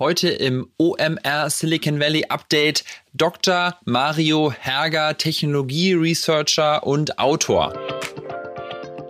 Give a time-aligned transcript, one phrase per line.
[0.00, 3.74] Heute im OMR Silicon Valley Update Dr.
[3.84, 7.72] Mario Herger, Technologie-Researcher und Autor.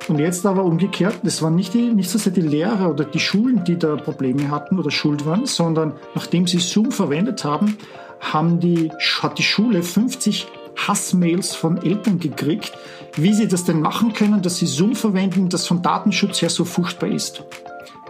[0.08, 3.20] Und jetzt aber umgekehrt, das waren nicht, die, nicht so sehr die Lehrer oder die
[3.20, 7.76] Schulen, die da Probleme hatten oder schuld waren, sondern nachdem sie Zoom verwendet haben,
[8.20, 12.72] haben die, hat die Schule 50 Hassmails von Eltern gekriegt,
[13.14, 16.64] wie sie das denn machen können, dass sie Zoom verwenden, das von Datenschutz her so
[16.64, 17.42] furchtbar ist.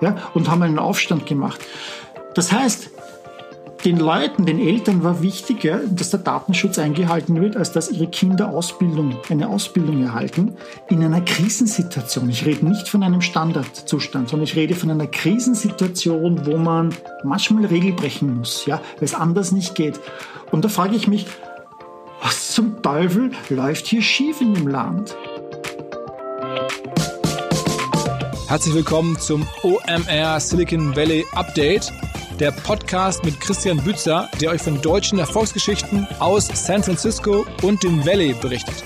[0.00, 1.60] Ja, und haben einen Aufstand gemacht.
[2.38, 2.90] Das heißt,
[3.84, 8.50] den Leuten, den Eltern war wichtiger, dass der Datenschutz eingehalten wird, als dass ihre Kinder
[8.50, 10.54] Ausbildung, eine Ausbildung erhalten
[10.88, 12.30] in einer Krisensituation.
[12.30, 17.64] Ich rede nicht von einem Standardzustand, sondern ich rede von einer Krisensituation, wo man manchmal
[17.64, 19.98] Regel brechen muss, ja, weil es anders nicht geht.
[20.52, 21.26] Und da frage ich mich,
[22.22, 25.16] was zum Teufel läuft hier schief in dem Land?
[28.46, 31.92] Herzlich willkommen zum OMR Silicon Valley Update
[32.38, 38.04] der Podcast mit Christian Bützer, der euch von deutschen Erfolgsgeschichten aus San Francisco und dem
[38.04, 38.84] Valley berichtet.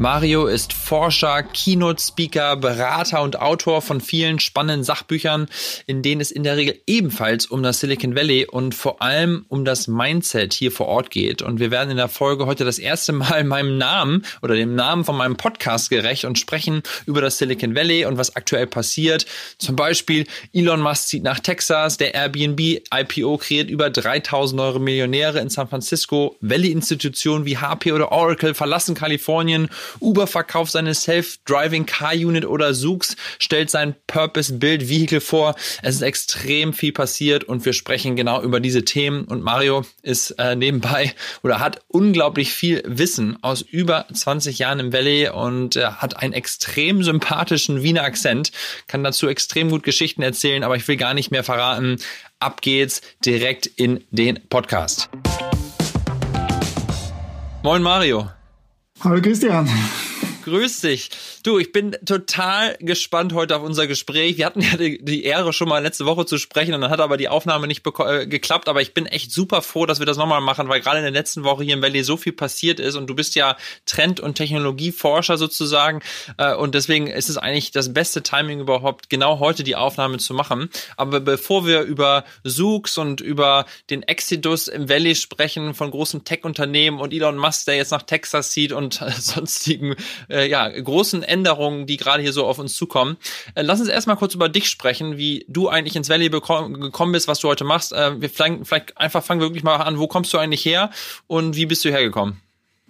[0.00, 5.46] Mario ist Forscher, Keynote-Speaker, Berater und Autor von vielen spannenden Sachbüchern,
[5.86, 9.66] in denen es in der Regel ebenfalls um das Silicon Valley und vor allem um
[9.66, 11.42] das Mindset hier vor Ort geht.
[11.42, 15.04] Und wir werden in der Folge heute das erste Mal meinem Namen oder dem Namen
[15.04, 19.26] von meinem Podcast gerecht und sprechen über das Silicon Valley und was aktuell passiert.
[19.58, 25.40] Zum Beispiel Elon Musk zieht nach Texas, der Airbnb IPO kreiert über 3000 neue Millionäre
[25.40, 29.68] in San Francisco, Valley-Institutionen wie HP oder Oracle verlassen Kalifornien
[29.98, 35.54] Uber verkauft seine Self-Driving Car Unit oder Zoox stellt sein Purpose-Build Vehicle vor.
[35.82, 39.24] Es ist extrem viel passiert und wir sprechen genau über diese Themen.
[39.24, 44.92] Und Mario ist äh, nebenbei oder hat unglaublich viel Wissen aus über 20 Jahren im
[44.92, 48.52] Valley und äh, hat einen extrem sympathischen Wiener Akzent,
[48.86, 51.96] kann dazu extrem gut Geschichten erzählen, aber ich will gar nicht mehr verraten.
[52.38, 55.10] Ab geht's direkt in den Podcast.
[57.62, 58.30] Moin Mario.
[59.02, 59.64] Hallo Christian.
[60.50, 61.10] Grüß dich.
[61.44, 64.36] Du, ich bin total gespannt heute auf unser Gespräch.
[64.36, 66.98] Wir hatten ja die, die Ehre, schon mal letzte Woche zu sprechen und dann hat
[66.98, 68.68] aber die Aufnahme nicht äh, geklappt.
[68.68, 71.12] Aber ich bin echt super froh, dass wir das nochmal machen, weil gerade in der
[71.12, 73.56] letzten Woche hier im Valley so viel passiert ist und du bist ja
[73.86, 76.00] Trend- und Technologieforscher sozusagen.
[76.36, 80.34] Äh, und deswegen ist es eigentlich das beste Timing überhaupt, genau heute die Aufnahme zu
[80.34, 80.68] machen.
[80.96, 86.98] Aber bevor wir über Zoox und über den Exodus im Valley sprechen von großen Tech-Unternehmen
[86.98, 89.94] und Elon Musk, der jetzt nach Texas zieht und sonstigen
[90.28, 93.16] äh, ja, großen Änderungen, die gerade hier so auf uns zukommen.
[93.54, 97.28] Äh, lass uns erstmal kurz über dich sprechen, wie du eigentlich ins Valley gekommen bist,
[97.28, 97.92] was du heute machst.
[97.92, 100.90] Äh, wir vielleicht, vielleicht einfach fangen wir wirklich mal an, wo kommst du eigentlich her
[101.26, 102.40] und wie bist du hergekommen?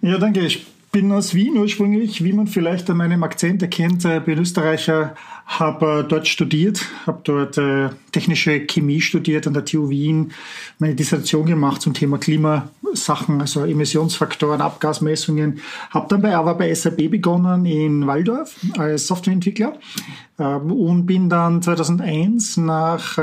[0.01, 0.41] Ja, danke.
[0.41, 5.15] Ich bin aus Wien ursprünglich, wie man vielleicht an meinem Akzent erkennt, äh, bin Österreicher,
[5.59, 10.31] habe äh, dort studiert, habe dort äh, technische Chemie studiert an der TU Wien,
[10.79, 15.59] meine Dissertation gemacht zum Thema Klimasachen, also Emissionsfaktoren, Abgasmessungen,
[15.89, 19.77] habe dann bei, aber bei SAP begonnen in Waldorf als Softwareentwickler
[20.39, 23.17] ähm, und bin dann 2001 nach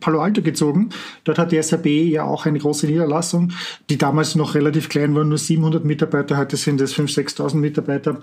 [0.00, 0.90] Palo Alto gezogen.
[1.24, 3.52] Dort hat die SAP ja auch eine große Niederlassung,
[3.88, 8.20] die damals noch relativ klein war, nur 700 Mitarbeiter, heute sind es 5.000, 6.000 Mitarbeiter.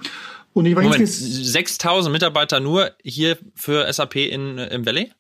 [0.56, 5.12] Und ich war Moment, 6.000 Mitarbeiter nur hier für SAP in, im Valley?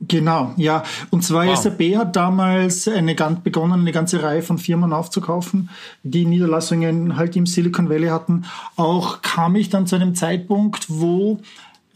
[0.00, 0.82] Genau, ja.
[1.10, 1.56] Und zwar wow.
[1.56, 5.70] SAP hat damals eine, begonnen, eine ganze Reihe von Firmen aufzukaufen,
[6.02, 8.46] die Niederlassungen halt im Silicon Valley hatten.
[8.74, 11.38] Auch kam ich dann zu einem Zeitpunkt, wo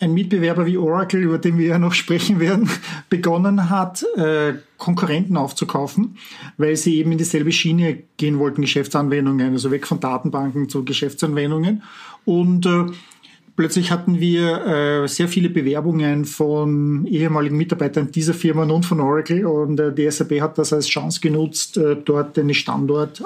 [0.02, 2.68] ein Mitbewerber wie Oracle, über den wir ja noch sprechen werden,
[3.08, 6.16] begonnen hat, äh, Konkurrenten aufzukaufen,
[6.56, 11.84] weil sie eben in dieselbe Schiene gehen wollten, Geschäftsanwendungen, also weg von Datenbanken zu Geschäftsanwendungen.
[12.24, 12.86] Und äh,
[13.54, 19.46] plötzlich hatten wir äh, sehr viele Bewerbungen von ehemaligen Mitarbeitern dieser Firma und von Oracle
[19.46, 23.22] und die SAP hat das als Chance genutzt, dort einen Standort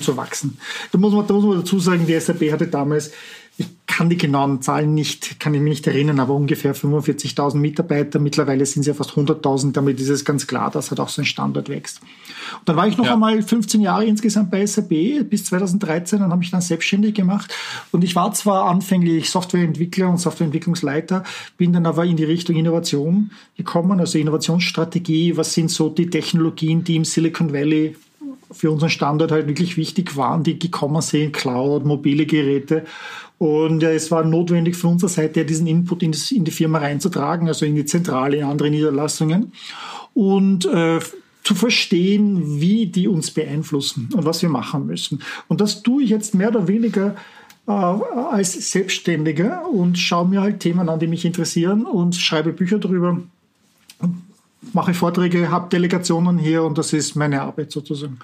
[0.00, 0.58] zu wachsen.
[0.90, 3.12] Da muss, man, da muss man dazu sagen, die SAP hatte damals
[3.58, 8.18] ich kann die genauen Zahlen nicht, kann ich mich nicht erinnern, aber ungefähr 45.000 Mitarbeiter.
[8.18, 9.72] Mittlerweile sind es ja fast 100.000.
[9.72, 12.00] Damit ist es ganz klar, dass halt auch so ein Standort wächst.
[12.58, 13.12] Und dann war ich noch ja.
[13.12, 17.54] einmal 15 Jahre insgesamt bei SAP bis 2013 und habe mich dann selbstständig gemacht.
[17.90, 21.24] Und ich war zwar anfänglich Softwareentwickler und Softwareentwicklungsleiter,
[21.58, 25.36] bin dann aber in die Richtung Innovation gekommen, also Innovationsstrategie.
[25.36, 27.96] Was sind so die Technologien, die im Silicon Valley
[28.52, 32.84] für unseren Standort halt wirklich wichtig waren, die gekommen sind, Cloud, mobile Geräte.
[33.38, 37.66] Und äh, es war notwendig von unserer Seite, diesen Input in, die Firma reinzutragen, also
[37.66, 39.52] in die Zentrale, in andere Niederlassungen.
[40.14, 41.00] Und äh,
[41.42, 45.22] zu verstehen, wie die uns beeinflussen und was wir machen müssen.
[45.48, 47.16] Und das tue ich jetzt mehr oder weniger
[47.66, 52.78] äh, als Selbstständiger und schaue mir halt Themen an, die mich interessieren und schreibe Bücher
[52.78, 53.20] darüber,
[54.72, 58.18] mache Vorträge, habe Delegationen hier und das ist meine Arbeit sozusagen.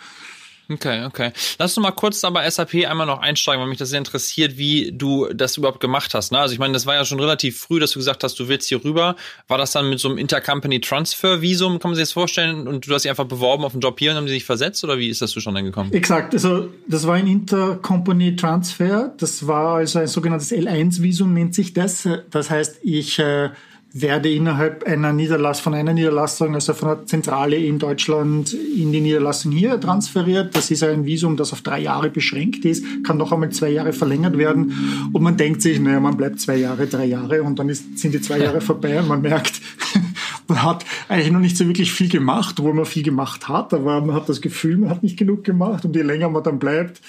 [0.70, 1.32] Okay, okay.
[1.58, 4.92] Lass uns mal kurz aber SAP einmal noch einsteigen, weil mich das sehr interessiert, wie
[4.92, 6.30] du das überhaupt gemacht hast.
[6.30, 6.38] Ne?
[6.38, 8.68] Also ich meine, das war ja schon relativ früh, dass du gesagt hast, du willst
[8.68, 9.16] hier rüber.
[9.46, 12.68] War das dann mit so einem Intercompany Transfer Visum, kann man sich das vorstellen?
[12.68, 14.84] Und du hast dich einfach beworben auf einen Job hier und haben die sich versetzt
[14.84, 15.90] oder wie ist das zustande gekommen?
[15.94, 19.14] Exakt, also das war ein Intercompany Transfer.
[19.16, 22.06] Das war also ein sogenanntes L1 Visum nennt sich das.
[22.30, 23.48] Das heißt, ich äh,
[23.92, 29.00] werde innerhalb einer Niederlassung, von einer Niederlassung, also von der Zentrale in Deutschland in die
[29.00, 30.54] Niederlassung hier transferiert.
[30.54, 33.94] Das ist ein Visum, das auf drei Jahre beschränkt ist, kann noch einmal zwei Jahre
[33.94, 35.10] verlängert werden.
[35.12, 38.12] Und man denkt sich, naja, man bleibt zwei Jahre, drei Jahre und dann ist, sind
[38.12, 39.62] die zwei Jahre vorbei und man merkt,
[40.48, 44.02] man hat eigentlich noch nicht so wirklich viel gemacht, obwohl man viel gemacht hat, aber
[44.02, 47.00] man hat das Gefühl, man hat nicht genug gemacht und je länger man dann bleibt,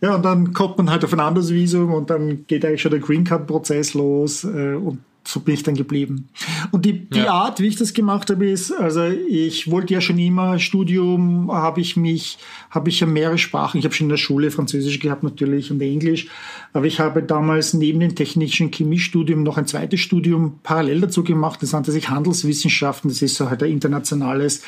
[0.00, 2.90] ja, und dann kommt man halt auf ein anderes Visum und dann geht eigentlich schon
[2.90, 6.28] der Green Card Prozess los äh, und so bin ich dann geblieben.
[6.72, 7.32] Und die, die ja.
[7.32, 11.80] Art, wie ich das gemacht habe, ist, also ich wollte ja schon immer Studium, habe
[11.80, 12.38] ich mich,
[12.70, 13.78] habe ich ja mehrere Sprachen.
[13.78, 16.26] Ich habe schon in der Schule Französisch gehabt natürlich und Englisch,
[16.72, 21.62] aber ich habe damals neben dem technischen Chemiestudium noch ein zweites Studium parallel dazu gemacht.
[21.62, 23.10] Das nannte sich Handelswissenschaften.
[23.10, 24.62] Das ist so halt ein internationales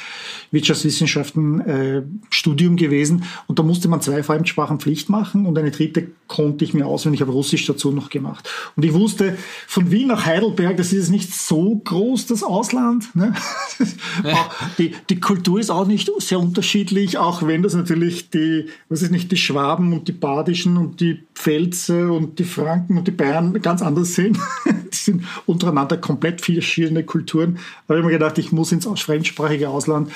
[0.51, 3.25] Wirtschaftswissenschaften-Studium äh, gewesen.
[3.47, 7.21] Und da musste man zwei Fremdsprachen Pflicht machen und eine dritte konnte ich mir auswendig.
[7.21, 8.49] Ich habe Russisch dazu noch gemacht.
[8.77, 9.37] Und ich wusste,
[9.67, 13.15] von Wien nach Heidelberg, das ist nicht so groß, das Ausland.
[13.15, 13.35] Ne?
[14.79, 19.11] die, die Kultur ist auch nicht sehr unterschiedlich, auch wenn das natürlich die, was ist
[19.11, 23.61] nicht, die Schwaben und die Badischen und die Pfälzer und die Franken und die Bayern
[23.61, 24.39] ganz anders sind.
[24.67, 27.59] die sind untereinander komplett verschiedene Kulturen.
[27.87, 30.11] Da habe ich mir gedacht, ich muss ins fremdsprachige Ausland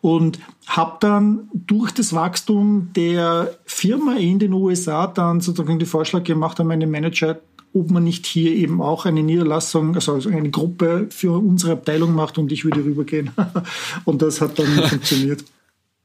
[0.00, 6.24] und habe dann durch das Wachstum der Firma in den USA dann sozusagen den Vorschlag
[6.24, 7.40] gemacht an meine Manager,
[7.74, 12.38] ob man nicht hier eben auch eine Niederlassung, also eine Gruppe für unsere Abteilung macht
[12.38, 13.30] und ich würde rübergehen.
[14.04, 15.44] und das hat dann funktioniert.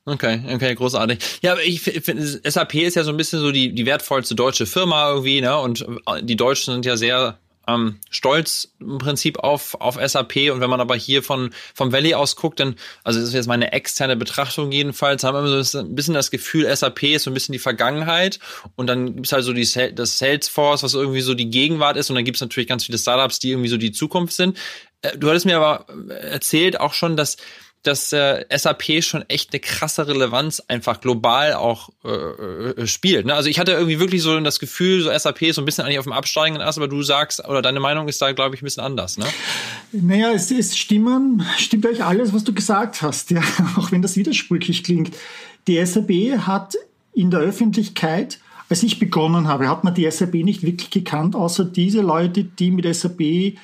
[0.05, 1.39] Okay, okay, großartig.
[1.41, 4.65] Ja, aber ich finde, SAP ist ja so ein bisschen so die, die wertvollste deutsche
[4.65, 5.57] Firma irgendwie, ne?
[5.57, 5.85] Und
[6.21, 7.37] die Deutschen sind ja sehr
[7.67, 10.51] ähm, stolz im Prinzip auf, auf SAP.
[10.51, 13.47] Und wenn man aber hier von, vom Valley aus guckt, dann, also das ist jetzt
[13.47, 17.33] meine externe Betrachtung jedenfalls, haben wir so ein bisschen das Gefühl, SAP ist so ein
[17.33, 18.39] bisschen die Vergangenheit.
[18.75, 22.09] Und dann gibt's halt so die, das Salesforce, was irgendwie so die Gegenwart ist.
[22.09, 24.57] Und dann gibt's natürlich ganz viele Startups, die irgendwie so die Zukunft sind.
[25.01, 27.37] Äh, du hattest mir aber erzählt auch schon, dass
[27.83, 33.25] dass äh, SAP schon echt eine krasse Relevanz einfach global auch äh, äh, spielt.
[33.25, 33.33] Ne?
[33.33, 35.99] Also ich hatte irgendwie wirklich so das Gefühl, so SAP ist so ein bisschen eigentlich
[35.99, 38.65] auf dem absteigenden Ast, aber du sagst, oder deine Meinung ist da, glaube ich, ein
[38.65, 39.17] bisschen anders.
[39.17, 39.25] Ne?
[39.91, 43.41] Naja, es, es stimmen, stimmt euch alles, was du gesagt hast, ja,
[43.77, 45.15] auch wenn das widersprüchlich klingt.
[45.67, 46.11] Die SAP
[46.45, 46.75] hat
[47.13, 48.39] in der Öffentlichkeit
[48.69, 52.71] als ich begonnen habe, hat man die SAP nicht wirklich gekannt, außer diese Leute, die
[52.71, 53.55] mit SAP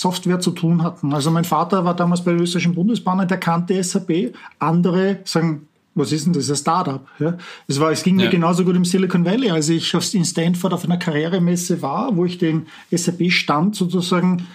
[0.00, 1.12] Software zu tun hatten.
[1.12, 4.34] Also mein Vater war damals bei der österreichischen Bundesbahn, der kannte SAP.
[4.58, 7.06] Andere sagen, was ist denn das, ein Startup?
[7.18, 8.26] Ja, es, war, es ging ja.
[8.26, 12.26] mir genauso gut im Silicon Valley, als ich in Stanford auf einer Karrieremesse war, wo
[12.26, 14.46] ich den SAP-Stand sozusagen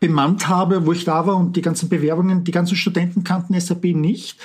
[0.00, 3.84] bemannt habe, wo ich da war und die ganzen Bewerbungen, die ganzen Studenten kannten SAP
[3.84, 4.38] nicht.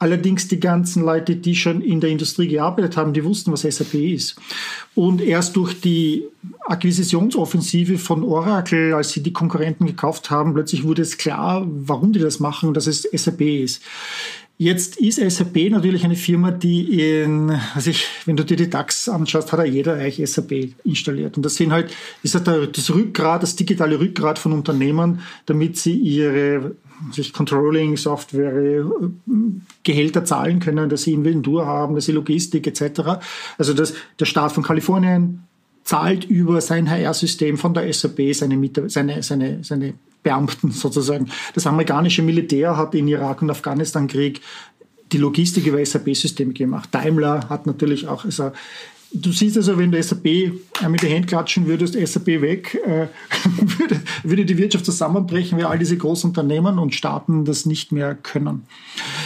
[0.00, 3.92] Allerdings die ganzen Leute, die schon in der Industrie gearbeitet haben, die wussten, was SAP
[3.92, 4.34] ist.
[4.94, 6.24] Und erst durch die
[6.64, 12.18] Akquisitionsoffensive von Oracle, als sie die Konkurrenten gekauft haben, plötzlich wurde es klar, warum die
[12.18, 13.82] das machen und dass es SAP ist.
[14.56, 19.06] Jetzt ist SAP natürlich eine Firma, die in, also ich, wenn du dir die DAX
[19.06, 21.36] anschaust, hat ja jeder eigentlich SAP installiert.
[21.36, 25.94] Und das sind halt, ist halt das Rückgrat, das digitale Rückgrat von Unternehmen, damit sie
[25.94, 26.74] ihre
[27.12, 28.84] sich Controlling-Software,
[29.82, 33.20] Gehälter zahlen können, dass sie Inventur haben, dass sie Logistik etc.
[33.58, 35.44] Also das, der Staat von Kalifornien
[35.84, 41.30] zahlt über sein HR-System von der SAP seine, seine, seine, seine Beamten sozusagen.
[41.54, 44.40] Das amerikanische Militär hat in Irak und Afghanistan-Krieg
[45.12, 46.90] die Logistik über SAP-Systeme gemacht.
[46.92, 48.52] Daimler hat natürlich auch, also
[49.12, 50.24] Du siehst also, wenn du SAP
[50.88, 53.08] mit der Hand klatschen würdest, SAP weg, äh,
[53.78, 58.14] würde, würde die Wirtschaft zusammenbrechen, weil all diese großen Unternehmen und Staaten das nicht mehr
[58.14, 58.62] können.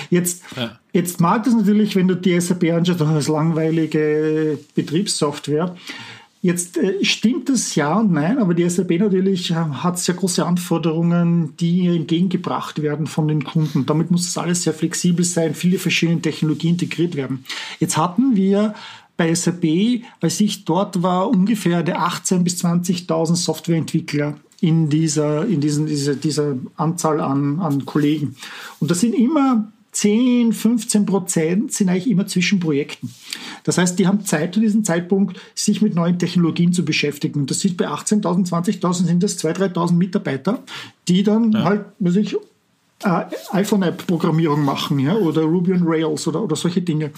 [0.09, 0.79] Jetzt, ja.
[0.93, 5.75] jetzt mag das natürlich, wenn du die SAP anschaust, als langweilige Betriebssoftware.
[6.45, 10.45] Jetzt äh, stimmt das ja und nein, aber die SAP natürlich äh, hat sehr große
[10.45, 13.87] Anforderungen, die entgegengebracht werden von den Kunden.
[13.87, 17.47] Damit muss das alles sehr flexibel sein, viele verschiedene Technologien integriert werden.
[17.81, 18.75] Jetzt hatten wir
[19.17, 25.87] bei SAP, als ich dort war, ungefähr 18.000 bis 20.000 Softwareentwickler in dieser, in diesen,
[25.87, 28.37] dieser, dieser Anzahl an, an Kollegen.
[28.81, 33.11] Und das sind immer 10, 15 Prozent sind eigentlich immer zwischen Projekten.
[33.63, 37.41] Das heißt, die haben Zeit zu diesem Zeitpunkt, sich mit neuen Technologien zu beschäftigen.
[37.41, 40.63] Und das sieht bei 18.000, 20.000 sind das 2.000, 3.000 Mitarbeiter,
[41.07, 41.65] die dann ja.
[41.65, 42.37] halt, weiß ich,
[43.05, 47.11] äh, iPhone-App-Programmierung machen ja, oder Ruby on Rails oder, oder solche Dinge.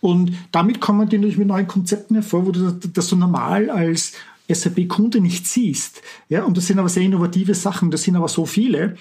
[0.00, 3.70] Und damit kommen die natürlich mit neuen Konzepten hervor, wo du das, das so normal
[3.70, 4.12] als
[4.48, 6.02] SAP-Kunde nicht siehst.
[6.28, 8.96] Ja, und das sind aber sehr innovative Sachen, das sind aber so viele,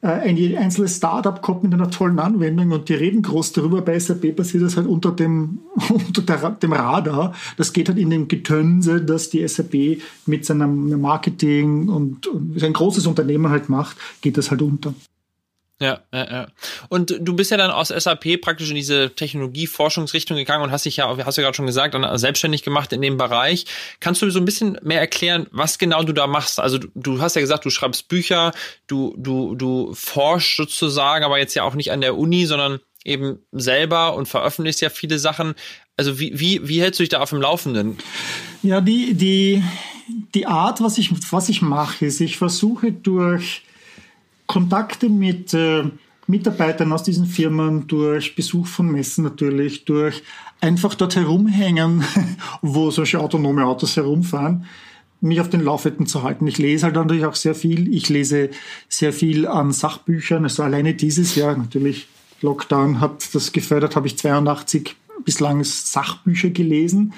[0.00, 3.82] äh, ein einzelnes Startup kommt mit einer tollen Anwendung und die reden groß darüber.
[3.82, 7.34] Bei SAP passiert das halt unter dem, unter der, dem Radar.
[7.56, 12.72] Das geht halt in dem Getönse, dass die SAP mit seinem Marketing und, und ein
[12.72, 14.94] großes Unternehmen halt macht, geht das halt unter.
[15.80, 16.48] Ja, ja, ja.
[16.88, 20.96] Und du bist ja dann aus SAP praktisch in diese Technologieforschungsrichtung gegangen und hast dich
[20.96, 23.64] ja, hast du ja gerade schon gesagt, selbstständig gemacht in dem Bereich.
[24.00, 26.58] Kannst du so ein bisschen mehr erklären, was genau du da machst?
[26.58, 28.52] Also du, du hast ja gesagt, du schreibst Bücher,
[28.88, 33.38] du, du, du forschst sozusagen, aber jetzt ja auch nicht an der Uni, sondern eben
[33.52, 35.54] selber und veröffentlichst ja viele Sachen.
[35.96, 37.98] Also wie, wie, wie hältst du dich da auf dem Laufenden?
[38.64, 39.62] Ja, die, die,
[40.34, 43.62] die Art, was ich, was ich mache, ist, ich versuche durch
[44.48, 45.84] Kontakte mit äh,
[46.26, 50.22] Mitarbeitern aus diesen Firmen, durch Besuch von Messen natürlich, durch
[50.60, 52.02] einfach dort herumhängen,
[52.62, 54.64] wo solche autonome Autos herumfahren,
[55.20, 56.46] mich auf den Laufenden zu halten.
[56.46, 57.92] Ich lese halt natürlich auch sehr viel.
[57.94, 58.50] Ich lese
[58.88, 60.44] sehr viel an Sachbüchern.
[60.44, 62.08] Also alleine dieses Jahr natürlich
[62.40, 67.12] Lockdown hat das gefördert, habe ich 82 bislang Sachbücher gelesen,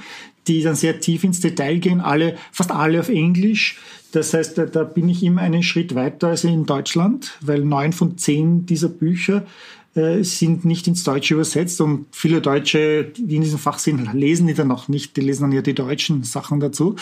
[0.46, 3.78] die dann sehr tief ins Detail gehen, alle, fast alle auf Englisch.
[4.12, 8.18] Das heißt, da, bin ich immer einen Schritt weiter als in Deutschland, weil neun von
[8.18, 9.44] zehn dieser Bücher
[9.94, 14.46] äh, sind nicht ins Deutsche übersetzt und viele Deutsche, die in diesem Fach sind, lesen
[14.46, 15.16] die dann noch nicht.
[15.16, 16.96] Die lesen dann ja die deutschen Sachen dazu.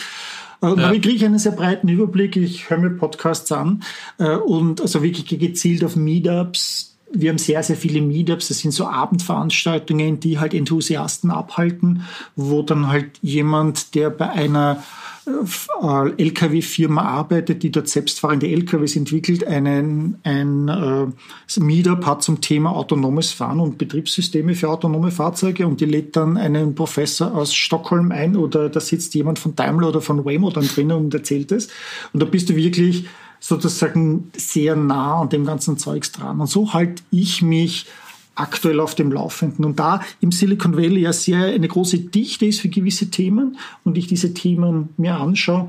[0.60, 0.90] Und ja.
[0.90, 2.36] kriege ich einen sehr breiten Überblick.
[2.36, 3.82] Ich höre mir Podcasts an
[4.18, 6.96] äh, und also wirklich gezielt auf Meetups.
[7.12, 8.48] Wir haben sehr, sehr viele Meetups.
[8.48, 12.02] Das sind so Abendveranstaltungen, die halt Enthusiasten abhalten,
[12.36, 14.82] wo dann halt jemand, der bei einer
[15.17, 15.17] äh,
[16.16, 23.32] LKW-Firma arbeitet, die dort selbstfahrende LKWs entwickelt, einen, ein äh, Meetup hat zum Thema autonomes
[23.32, 28.36] Fahren und Betriebssysteme für autonome Fahrzeuge und die lädt dann einen Professor aus Stockholm ein
[28.36, 31.68] oder da sitzt jemand von Daimler oder von Waymo dann drin und erzählt es.
[32.12, 33.06] Und da bist du wirklich
[33.40, 36.40] sozusagen sehr nah an dem ganzen Zeugs dran.
[36.40, 37.86] Und so halte ich mich
[38.38, 39.64] aktuell auf dem Laufenden.
[39.64, 43.98] Und da im Silicon Valley ja sehr eine große Dichte ist für gewisse Themen und
[43.98, 45.68] ich diese Themen mir anschaue,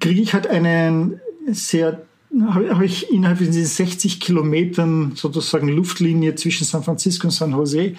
[0.00, 2.02] kriege ich halt einen sehr
[2.40, 7.80] habe ich innerhalb von diesen 60 Kilometern sozusagen Luftlinie zwischen San Francisco und San Jose
[7.80, 7.94] äh,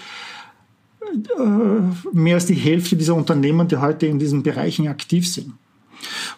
[2.12, 5.54] mehr als die Hälfte dieser Unternehmen, die heute in diesen Bereichen aktiv sind.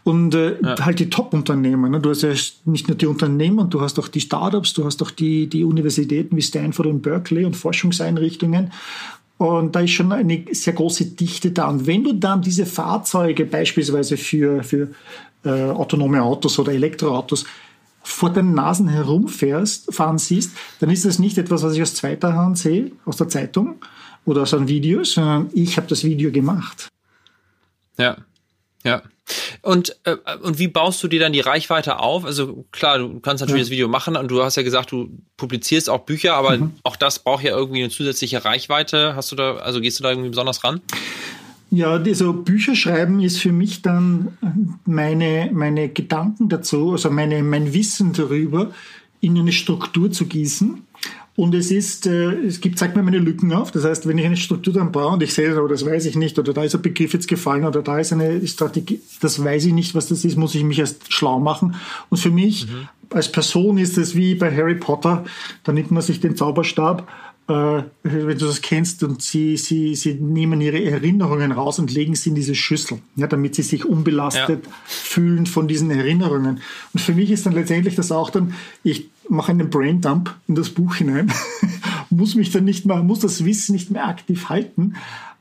[0.03, 0.85] Und äh, ja.
[0.85, 1.91] halt die Top-Unternehmen.
[1.91, 1.99] Ne?
[1.99, 2.31] Du hast ja
[2.65, 6.35] nicht nur die Unternehmen, du hast auch die Startups, du hast auch die, die Universitäten
[6.37, 8.71] wie Stanford und Berkeley und Forschungseinrichtungen.
[9.37, 11.67] Und da ist schon eine sehr große Dichte da.
[11.67, 14.89] Und wenn du dann diese Fahrzeuge beispielsweise für, für
[15.43, 17.45] äh, autonome Autos oder Elektroautos
[18.01, 22.33] vor den Nasen herumfährst, fahren siehst, dann ist das nicht etwas, was ich aus zweiter
[22.33, 23.75] Hand sehe, aus der Zeitung
[24.25, 26.87] oder aus einem Video, sondern ich habe das Video gemacht.
[27.97, 28.17] Ja,
[28.83, 29.01] ja.
[29.61, 32.25] Und, äh, und wie baust du dir dann die Reichweite auf?
[32.25, 33.65] Also klar, du kannst natürlich ja.
[33.65, 36.71] das Video machen und du hast ja gesagt, du publizierst auch Bücher, aber mhm.
[36.83, 39.15] auch das braucht ja irgendwie eine zusätzliche Reichweite.
[39.15, 40.81] Hast du da, also gehst du da irgendwie besonders ran?
[41.71, 44.37] Ja, also Bücher schreiben ist für mich dann
[44.85, 48.71] meine, meine Gedanken dazu, also meine, mein Wissen darüber
[49.19, 50.84] in eine Struktur zu gießen
[51.37, 53.71] und es ist, äh, es gibt, zeigt mir meine Lücken auf.
[53.71, 56.15] Das heißt, wenn ich eine Struktur dann brauche und ich sehe, oder das weiß ich
[56.15, 59.65] nicht, oder da ist ein Begriff jetzt gefallen, oder da ist eine Strategie, das weiß
[59.65, 61.75] ich nicht, was das ist, muss ich mich erst schlau machen.
[62.09, 62.87] Und für mich mhm.
[63.09, 65.25] als Person ist es wie bei Harry Potter,
[65.65, 67.05] da nimmt man sich den Zauberstab
[67.47, 72.15] äh, wenn du das kennst, und sie, sie, sie nehmen ihre Erinnerungen raus und legen
[72.15, 74.71] sie in diese Schüssel, ja, damit sie sich unbelastet ja.
[74.85, 76.61] fühlen von diesen Erinnerungen.
[76.93, 80.69] Und für mich ist dann letztendlich das auch dann, ich mache einen Braindump in das
[80.69, 81.31] Buch hinein,
[82.09, 84.95] muss mich dann nicht mehr, muss das Wissen nicht mehr aktiv halten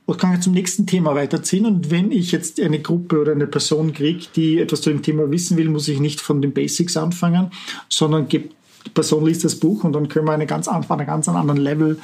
[0.07, 1.65] und kann zum nächsten Thema weiterziehen.
[1.65, 5.31] Und wenn ich jetzt eine Gruppe oder eine Person kriege, die etwas zu dem Thema
[5.31, 7.51] wissen will, muss ich nicht von den Basics anfangen,
[7.89, 8.51] sondern gebe
[8.87, 11.57] die Person liest das Buch und dann können wir eine ganz, auf einem ganz anderen
[11.57, 11.99] Level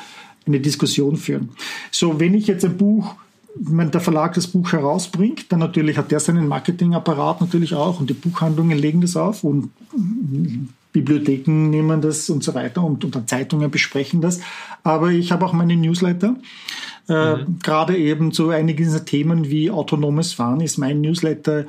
[0.47, 1.51] eine Diskussion führen.
[1.91, 3.15] So, wenn ich jetzt ein Buch
[3.55, 8.09] wenn der Verlag das Buch herausbringt, dann natürlich hat der seinen Marketingapparat natürlich auch und
[8.09, 9.71] die Buchhandlungen legen das auf und
[10.93, 14.41] Bibliotheken nehmen das und so weiter und, und dann Zeitungen besprechen das.
[14.83, 16.37] Aber ich habe auch meine Newsletter.
[17.09, 17.59] Äh, mhm.
[17.63, 21.67] Gerade eben zu einigen dieser Themen wie autonomes Fahren ist mein Newsletter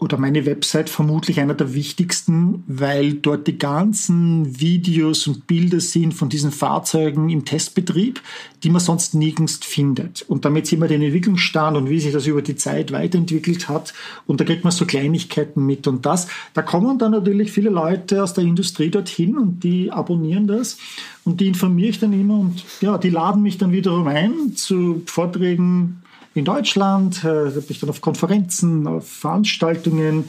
[0.00, 6.14] oder meine Website vermutlich einer der wichtigsten, weil dort die ganzen Videos und Bilder sind
[6.14, 8.22] von diesen Fahrzeugen im Testbetrieb,
[8.62, 10.22] die man sonst nirgends findet.
[10.22, 13.92] Und damit sieht man den Entwicklungsstand und wie sich das über die Zeit weiterentwickelt hat.
[14.26, 15.86] Und da kriegt man so Kleinigkeiten mit.
[15.86, 20.46] Und das, da kommen dann natürlich viele Leute aus der Industrie dorthin und die abonnieren
[20.46, 20.78] das.
[21.26, 25.02] Und die informiere ich dann immer und ja, die laden mich dann wiederum ein zu
[25.04, 26.00] Vorträgen
[26.34, 30.24] in Deutschland, äh, habe ich dann auf Konferenzen, auf Veranstaltungen,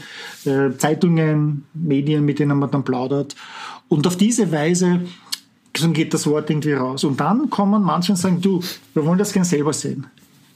[0.46, 3.36] äh, Zeitungen, Medien, mit denen man dann plaudert.
[3.88, 5.02] Und auf diese Weise
[5.74, 7.04] geht das Wort irgendwie raus.
[7.04, 8.62] Und dann kommen manche und sagen, du,
[8.94, 10.08] wir wollen das gerne selber sehen.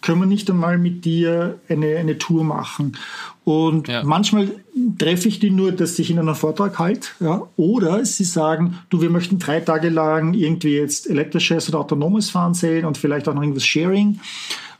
[0.02, 2.98] Können wir nicht einmal mit dir eine, eine Tour machen?
[3.44, 4.04] Und ja.
[4.04, 4.50] manchmal
[4.98, 7.08] treffe ich die nur, dass ich ihnen einen Vortrag halte.
[7.20, 7.48] Ja?
[7.56, 12.54] Oder sie sagen, du, wir möchten drei Tage lang irgendwie jetzt elektrisches oder autonomes Fahren
[12.54, 14.20] sehen und vielleicht auch noch irgendwas Sharing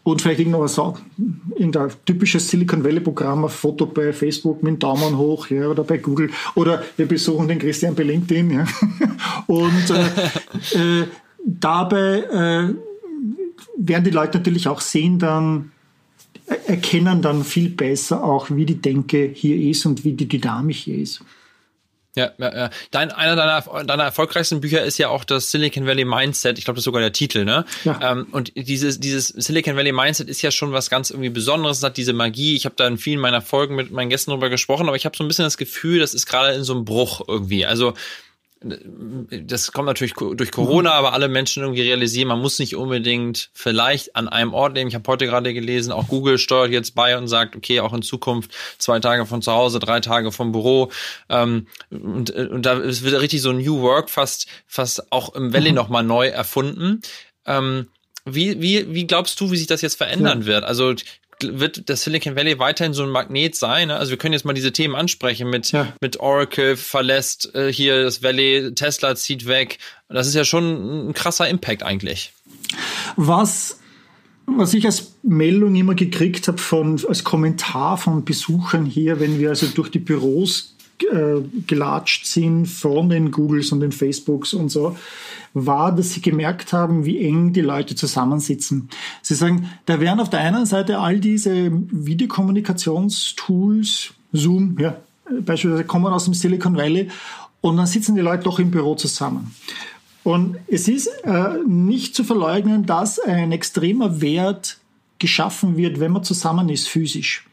[0.06, 0.96] und vielleicht irgendwas so,
[1.56, 5.84] irgendein typisches Silicon Valley Programm, ein Foto bei Facebook mit dem Daumen hoch, ja, oder
[5.84, 8.66] bei Google, oder wir besuchen den Christian bei LinkedIn, ja.
[9.48, 11.08] Und äh, äh,
[11.44, 12.76] dabei äh,
[13.78, 15.72] werden die Leute natürlich auch sehen dann,
[16.68, 21.00] erkennen dann viel besser auch, wie die Denke hier ist und wie die Dynamik hier
[21.00, 21.24] ist.
[22.16, 22.70] Ja, ja, ja.
[22.92, 26.58] Dein, einer deiner, deiner erfolgreichsten Bücher ist ja auch das Silicon Valley Mindset.
[26.58, 27.66] Ich glaube, das ist sogar der Titel, ne?
[27.84, 28.00] Ja.
[28.02, 31.80] Ähm, und dieses, dieses Silicon Valley Mindset ist ja schon was ganz irgendwie Besonderes.
[31.80, 32.56] Es hat diese Magie.
[32.56, 35.18] Ich habe da in vielen meiner Folgen mit meinen Gästen darüber gesprochen, aber ich habe
[35.18, 37.66] so ein bisschen das Gefühl, das ist gerade in so einem Bruch irgendwie.
[37.66, 37.94] Also
[38.66, 44.16] das kommt natürlich durch Corona, aber alle Menschen irgendwie realisieren, man muss nicht unbedingt vielleicht
[44.16, 44.88] an einem Ort leben.
[44.88, 48.02] Ich habe heute gerade gelesen, auch Google steuert jetzt bei und sagt, okay, auch in
[48.02, 50.92] Zukunft zwei Tage von zu Hause, drei Tage vom Büro.
[51.30, 55.76] Ähm, und, und da wird richtig so New Work fast, fast auch im Valley mhm.
[55.76, 57.02] nochmal neu erfunden.
[57.46, 57.88] Ähm,
[58.26, 60.48] wie, wie, wie glaubst du, wie sich das jetzt verändern ja.
[60.48, 60.64] wird?
[60.64, 60.96] Also
[61.44, 63.90] wird das Silicon Valley weiterhin so ein Magnet sein?
[63.90, 63.96] Ne?
[63.96, 65.94] Also wir können jetzt mal diese Themen ansprechen mit, ja.
[66.02, 69.80] mit Oracle verlässt äh, hier das Valley, Tesla zieht weg.
[70.10, 72.34] Das ist ja schon ein krasser Impact eigentlich.
[73.16, 73.80] Was
[74.48, 79.50] was ich als Meldung immer gekriegt habe von als Kommentar von Besuchern hier, wenn wir
[79.50, 84.96] also durch die Büros äh, gelatscht sind von den Googles und den Facebooks und so,
[85.54, 88.90] war, dass sie gemerkt haben, wie eng die Leute zusammensitzen.
[89.22, 94.98] Sie sagen, da wären auf der einen Seite all diese Videokommunikationstools, Zoom, ja,
[95.42, 97.10] beispielsweise kommen aus dem Silicon Valley
[97.62, 99.56] und dann sitzen die Leute doch im Büro zusammen.
[100.24, 104.80] Und es ist äh, nicht zu verleugnen, dass ein extremer Wert
[105.20, 107.48] geschaffen wird, wenn man zusammen ist, physisch.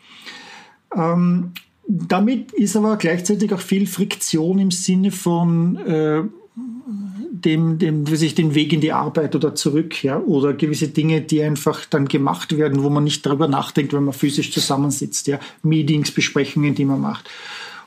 [0.95, 1.53] Ähm,
[1.87, 6.23] damit ist aber gleichzeitig auch viel Friktion im Sinne von äh,
[7.33, 11.21] dem, dem, wie sich den Weg in die Arbeit oder zurück, ja, oder gewisse Dinge,
[11.21, 15.41] die einfach dann gemacht werden, wo man nicht darüber nachdenkt, wenn man physisch zusammensitzt, ja,
[15.63, 17.29] Meetings, Besprechungen, die man macht.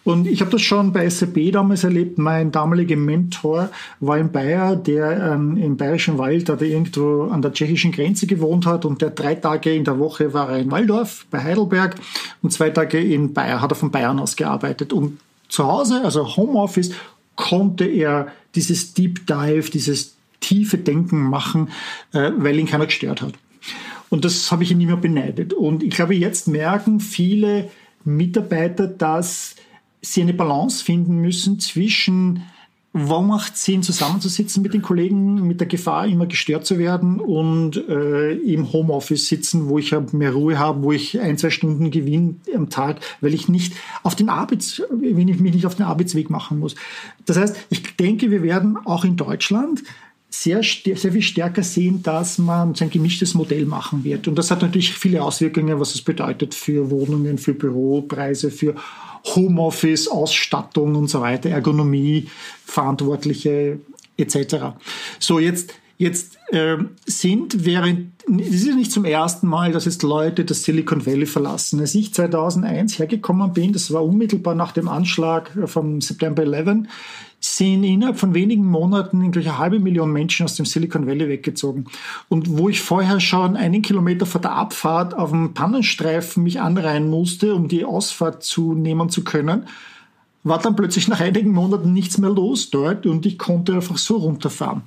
[0.05, 2.19] Und ich habe das schon bei SAP damals erlebt.
[2.19, 7.51] Mein damaliger Mentor war ein Bayer, der ähm, im Bayerischen Wald oder irgendwo an der
[7.51, 11.25] tschechischen Grenze gewohnt hat und der drei Tage in der Woche war er in Waldorf
[11.31, 11.95] bei Heidelberg
[12.43, 14.93] und zwei Tage in Bayern hat er von Bayern aus gearbeitet.
[14.93, 15.17] Und
[15.49, 16.91] zu Hause, also Homeoffice,
[17.35, 21.69] konnte er dieses Deep Dive, dieses tiefe Denken machen,
[22.13, 23.33] äh, weil ihn keiner gestört hat.
[24.09, 25.51] Und das habe ich ihn immer beneidet.
[25.51, 27.71] Und ich glaube, jetzt merken viele
[28.03, 29.55] Mitarbeiter, dass
[30.05, 32.43] sie eine Balance finden müssen zwischen
[32.97, 37.75] wo macht Sinn, zusammenzusitzen mit den Kollegen, mit der Gefahr, immer gestört zu werden und
[37.89, 42.35] äh, im Homeoffice sitzen, wo ich mehr Ruhe habe, wo ich ein, zwei Stunden gewinne
[42.55, 46.29] am Tag, weil ich nicht auf den Arbeits, wenn ich mich nicht auf den Arbeitsweg
[46.29, 46.75] machen muss.
[47.25, 49.83] Das heißt, ich denke, wir werden auch in Deutschland
[50.41, 54.27] sehr, sehr viel stärker sehen, dass man ein gemischtes Modell machen wird.
[54.27, 58.75] Und das hat natürlich viele Auswirkungen, was es bedeutet für Wohnungen, für Büropreise, für
[59.35, 62.27] Homeoffice, Ausstattung und so weiter, Ergonomie,
[62.65, 63.79] Verantwortliche
[64.17, 64.77] etc.
[65.19, 70.45] So, jetzt, jetzt äh, sind während, es ist nicht zum ersten Mal, dass jetzt Leute
[70.45, 71.79] das Silicon Valley verlassen.
[71.79, 76.87] Als ich 2001 hergekommen bin, das war unmittelbar nach dem Anschlag vom September 11,
[77.39, 81.85] sind innerhalb von wenigen Monaten irgendwie eine halbe Million Menschen aus dem Silicon Valley weggezogen.
[82.29, 87.09] Und wo ich vorher schon einen Kilometer vor der Abfahrt auf dem Pannenstreifen mich anreihen
[87.09, 89.67] musste, um die Ausfahrt zu nehmen zu können,
[90.43, 94.17] war dann plötzlich nach einigen Monaten nichts mehr los dort und ich konnte einfach so
[94.17, 94.83] runterfahren.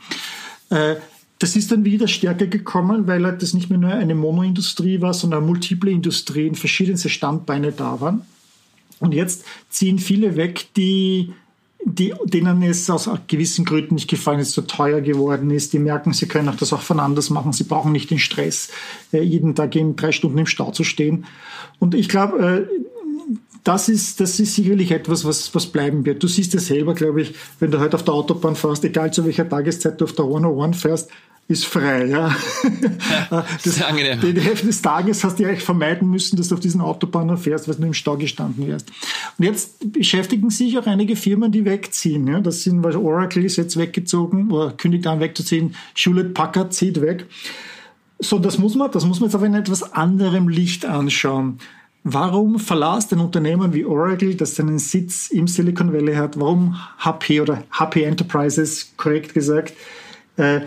[0.70, 0.96] Äh,
[1.38, 5.14] das ist dann wieder stärker gekommen, weil halt das nicht mehr nur eine Monoindustrie war,
[5.14, 8.22] sondern multiple Industrien, verschiedenste Standbeine da waren.
[9.00, 11.32] Und jetzt ziehen viele weg, die
[11.84, 15.72] die, denen es aus gewissen Gründen nicht gefallen ist, so teuer geworden ist.
[15.72, 17.52] Die merken, sie können auch das auch von anders machen.
[17.52, 18.70] Sie brauchen nicht den Stress,
[19.12, 21.26] äh, jeden Tag in drei Stunden im Stau zu stehen.
[21.78, 22.97] Und ich glaube, äh,
[23.68, 26.22] das ist, das ist sicherlich etwas, was, was bleiben wird.
[26.22, 29.26] Du siehst ja selber, glaube ich, wenn du heute auf der Autobahn fährst, egal zu
[29.26, 31.10] welcher Tageszeit du auf der 101 fährst,
[31.48, 32.34] ist frei, ja.
[33.30, 34.20] ja das, sehr angenehm.
[34.22, 37.68] Die Hälfte des Tages hast du eigentlich vermeiden müssen, dass du auf diesen Autobahnen fährst,
[37.68, 38.90] weil du im Stau gestanden wärst.
[39.36, 42.26] Und jetzt beschäftigen sich auch einige Firmen, die wegziehen.
[42.26, 42.40] Ja.
[42.40, 47.26] Das sind, weil Oracle ist jetzt weggezogen oder kündigt an wegzuziehen, Hewlett Packard zieht weg.
[48.18, 51.58] So, das muss man, das muss man jetzt aber in etwas anderem Licht anschauen.
[52.10, 57.42] Warum verlässt ein Unternehmen wie Oracle, das seinen Sitz im Silicon Valley hat, warum HP
[57.42, 59.74] oder HP Enterprises, korrekt gesagt,
[60.38, 60.60] äh,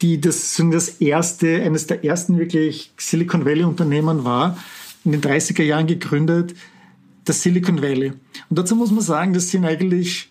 [0.00, 4.56] die das, das erste, eines der ersten wirklich Silicon Valley Unternehmen war,
[5.04, 6.54] in den 30er Jahren gegründet,
[7.24, 8.12] das Silicon Valley.
[8.48, 10.28] Und dazu muss man sagen, das sind eigentlich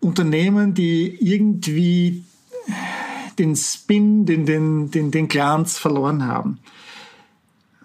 [0.00, 2.22] Unternehmen, die irgendwie
[3.38, 6.58] den Spin, den, den, den, den Glanz verloren haben.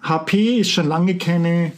[0.02, 1.72] HP ist schon lange keine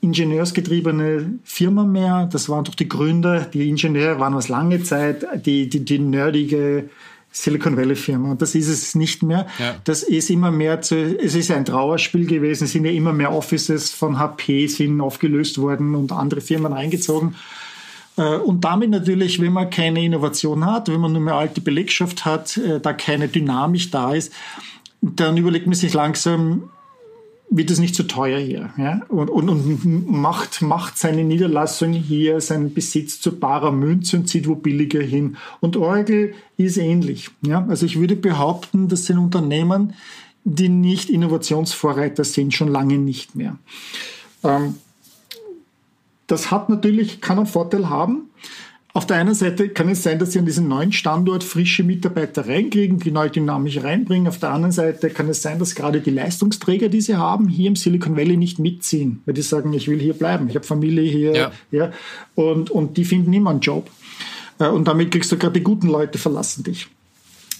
[0.00, 2.28] ingenieursgetriebene Firma mehr.
[2.30, 6.88] Das waren doch die Gründer, die Ingenieure waren was lange Zeit die, die, die nerdige
[7.32, 8.32] Silicon Valley Firma.
[8.32, 9.46] Und das ist es nicht mehr.
[9.58, 9.76] Ja.
[9.84, 12.64] Das ist immer mehr zu, es ist ein Trauerspiel gewesen.
[12.64, 17.36] Es sind ja immer mehr Offices von HP sind aufgelöst worden und andere Firmen eingezogen.
[18.16, 22.24] Äh, und damit natürlich, wenn man keine Innovation hat, wenn man nur mehr alte Belegschaft
[22.24, 24.32] hat, äh, da keine Dynamik da ist,
[25.00, 26.70] dann überlegt man sich langsam,
[27.50, 28.70] wird es nicht zu teuer hier.
[28.78, 29.00] Ja?
[29.08, 34.46] Und, und, und macht, macht seine Niederlassung hier, seinen Besitz zu barer Münze und zieht
[34.46, 35.36] wo billiger hin.
[35.58, 37.30] Und Oracle ist ähnlich.
[37.42, 37.66] Ja?
[37.68, 39.94] Also ich würde behaupten, das sind Unternehmen,
[40.44, 43.58] die nicht Innovationsvorreiter sind, schon lange nicht mehr.
[44.44, 44.76] Ähm,
[46.28, 48.29] das hat natürlich, kann einen Vorteil haben.
[48.92, 52.48] Auf der einen Seite kann es sein, dass sie an diesen neuen Standort frische Mitarbeiter
[52.48, 54.26] reinkriegen, die neu dynamisch reinbringen.
[54.26, 57.68] Auf der anderen Seite kann es sein, dass gerade die Leistungsträger, die sie haben, hier
[57.68, 61.10] im Silicon Valley nicht mitziehen, weil die sagen, ich will hier bleiben, ich habe Familie
[61.10, 61.52] hier, ja.
[61.70, 61.92] ja
[62.34, 63.88] und, und die finden immer einen Job.
[64.58, 66.88] Äh, und damit kriegst du gerade die guten Leute verlassen dich.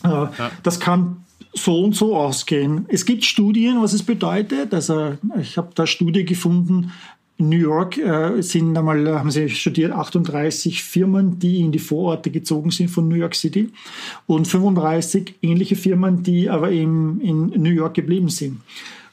[0.05, 0.51] Äh, ja.
[0.63, 2.87] Das kann so und so ausgehen.
[2.89, 4.73] Es gibt Studien, was es bedeutet.
[4.73, 6.93] Also ich habe da Studie gefunden,
[7.41, 12.31] New York äh, sind einmal, äh, haben sie studiert, 38 Firmen, die in die Vororte
[12.31, 13.71] gezogen sind von New York City
[14.27, 18.61] und 35 ähnliche Firmen, die aber im, in New York geblieben sind.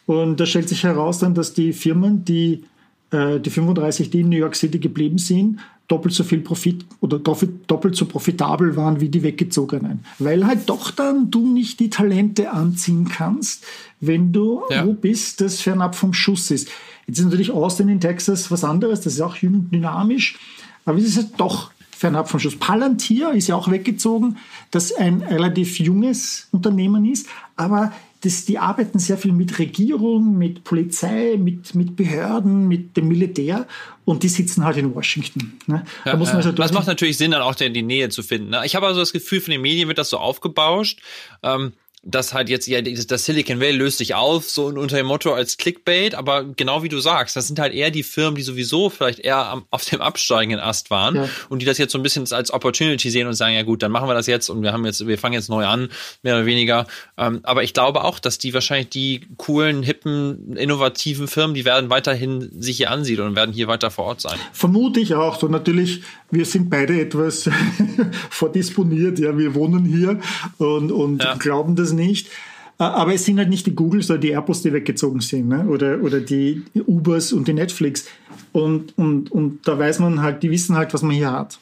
[0.05, 2.63] Und da stellt sich heraus dann, dass die Firmen, die,
[3.11, 7.17] äh, die 35, die in New York City geblieben sind, doppelt so viel Profit oder
[7.17, 10.03] doppelt so profitabel waren wie die weggezogenen.
[10.19, 13.65] Weil halt doch dann du nicht die Talente anziehen kannst,
[14.01, 14.85] wenn du ja.
[14.85, 16.67] wo bist, das fernab vom Schuss ist.
[17.07, 20.37] Jetzt ist natürlich Austin in Texas was anderes, das ist auch jung und dynamisch,
[20.85, 22.57] aber es ist halt doch fernab vom Schuss.
[22.57, 24.37] Palantir ist ja auch weggezogen,
[24.71, 30.63] das ein relativ junges Unternehmen ist, aber das, die arbeiten sehr viel mit Regierung, mit
[30.63, 33.67] Polizei, mit, mit Behörden, mit dem Militär
[34.05, 35.59] und die sitzen halt in Washington.
[35.67, 35.83] Ne?
[36.05, 38.49] Ja, da muss man also das macht natürlich Sinn, dann auch die Nähe zu finden.
[38.49, 38.61] Ne?
[38.65, 41.01] Ich habe also das Gefühl, von den Medien wird das so aufgebauscht.
[41.43, 41.73] Ähm,
[42.09, 45.57] dass halt jetzt ja das Silicon Valley löst sich auf, so unter dem Motto als
[45.57, 49.19] Clickbait, aber genau wie du sagst, das sind halt eher die Firmen, die sowieso vielleicht
[49.19, 51.29] eher am, auf dem absteigenden Ast waren ja.
[51.49, 53.91] und die das jetzt so ein bisschen als Opportunity sehen und sagen, ja gut, dann
[53.91, 55.89] machen wir das jetzt und wir haben jetzt, wir fangen jetzt neu an,
[56.23, 56.87] mehr oder weniger.
[57.17, 61.89] Ähm, aber ich glaube auch, dass die wahrscheinlich die coolen, hippen, innovativen Firmen, die werden
[61.89, 64.37] weiterhin sich hier ansiedeln und werden hier weiter vor Ort sein.
[64.53, 65.39] Vermute ich auch.
[65.39, 67.49] So natürlich, wir sind beide etwas
[68.29, 70.21] vordisponiert, ja, wir wohnen hier
[70.57, 71.35] und, und ja.
[71.35, 72.27] glauben das nicht.
[72.79, 75.65] Äh, aber es sind halt nicht die Googles oder die Airbus, die weggezogen sind, ne?
[75.67, 78.07] oder, oder die Ubers und die Netflix.
[78.53, 81.59] Und, und, und da weiß man halt, die wissen halt, was man hier hat.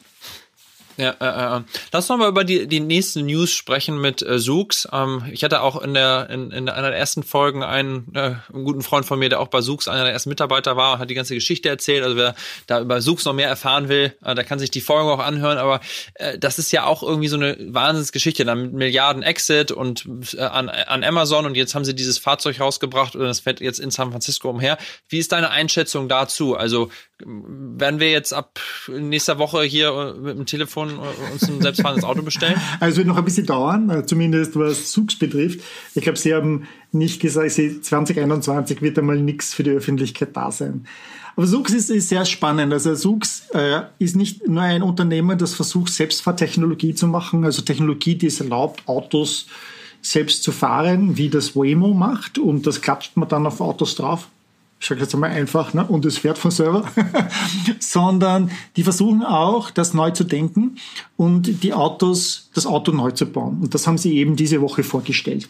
[0.96, 1.62] Ja, äh, äh.
[1.92, 4.88] Lass uns mal über die, die nächsten News sprechen mit äh, Zoox.
[4.92, 8.64] Ähm, ich hatte auch in der in, in einer der ersten Folgen einen, äh, einen
[8.64, 11.14] guten Freund von mir, der auch bei Zoox einer der ersten Mitarbeiter war, hat die
[11.14, 12.02] ganze Geschichte erzählt.
[12.02, 12.34] Also wer
[12.66, 15.58] da über Zoox noch mehr erfahren will, äh, der kann sich die Folgen auch anhören.
[15.58, 15.80] Aber
[16.14, 18.44] äh, das ist ja auch irgendwie so eine Wahnsinnsgeschichte.
[18.44, 22.58] Dann mit Milliarden Exit und äh, an, an Amazon und jetzt haben sie dieses Fahrzeug
[22.60, 24.78] rausgebracht und das fährt jetzt in San Francisco umher.
[25.08, 26.56] Wie ist deine Einschätzung dazu?
[26.56, 26.90] Also
[27.24, 32.04] werden wir jetzt ab nächster Woche hier äh, mit dem Telefon äh, uns ein selbstfahrendes
[32.04, 32.60] Auto bestellen?
[32.80, 35.60] Also es wird noch ein bisschen dauern, äh, zumindest was Zugs betrifft.
[35.94, 40.86] Ich glaube, Sie haben nicht gesagt, 2021 wird einmal nichts für die Öffentlichkeit da sein.
[41.36, 42.72] Aber Sux ist, ist sehr spannend.
[42.72, 48.16] Also Sux äh, ist nicht nur ein Unternehmen, das versucht, Selbstfahrtechnologie zu machen, also Technologie,
[48.16, 49.46] die es erlaubt, Autos
[50.02, 54.28] selbst zu fahren, wie das Waymo macht und das klatscht man dann auf Autos drauf
[54.78, 56.84] ich sage jetzt einmal einfach, ne, und es fährt von selber,
[57.80, 60.76] sondern die versuchen auch, das neu zu denken
[61.16, 63.60] und die Autos, das Auto neu zu bauen.
[63.62, 65.48] Und das haben sie eben diese Woche vorgestellt.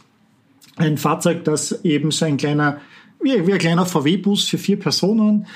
[0.76, 2.80] Ein Fahrzeug, das eben so ein kleiner,
[3.20, 5.46] wie, wie ein kleiner VW-Bus für vier Personen,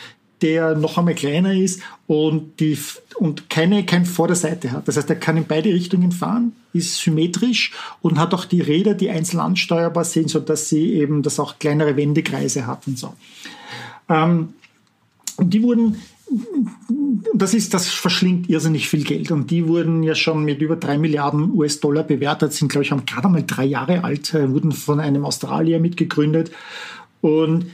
[0.42, 2.78] der noch einmal kleiner ist und, die,
[3.16, 4.88] und keine, kein Vorderseite hat.
[4.88, 8.94] Das heißt, er kann in beide Richtungen fahren, ist symmetrisch und hat auch die Räder,
[8.94, 13.14] die einzeln ansteuerbar sind, sodass sie eben das auch kleinere Wendekreise hat und so.
[14.08, 14.54] Ähm,
[15.36, 15.96] und die wurden
[17.34, 19.30] das ist, das verschlingt irrsinnig viel Geld.
[19.30, 23.04] Und die wurden ja schon mit über drei Milliarden US-Dollar bewertet, sind, glaube ich, haben
[23.04, 26.50] gerade mal drei Jahre alt, äh, wurden von einem Australier mitgegründet.
[27.20, 27.66] Und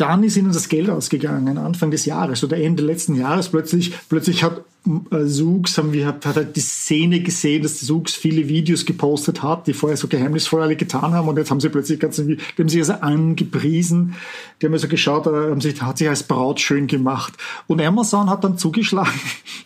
[0.00, 3.48] dann ist ihnen das Geld ausgegangen, Anfang des Jahres oder Ende letzten Jahres.
[3.48, 8.48] Plötzlich, plötzlich hat äh, Zoox, haben wir, hat halt die Szene gesehen, dass Zoox viele
[8.48, 12.00] Videos gepostet hat, die vorher so geheimnisvoll alle getan haben und jetzt haben sie plötzlich
[12.00, 14.14] ganz, die haben sich also angepriesen,
[14.60, 17.34] die haben also geschaut, äh, haben sich, hat sich als Braut schön gemacht.
[17.66, 19.10] Und Amazon hat dann zugeschlagen,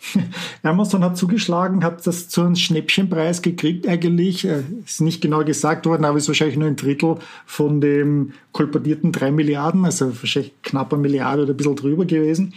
[0.63, 5.85] Amazon hat zugeschlagen, hat das zu einem Schnäppchenpreis gekriegt eigentlich, äh, ist nicht genau gesagt
[5.85, 10.93] worden, aber ist wahrscheinlich nur ein Drittel von dem kolportierten drei Milliarden, also wahrscheinlich knapp
[10.93, 12.53] eine Milliarde oder ein bisschen drüber gewesen.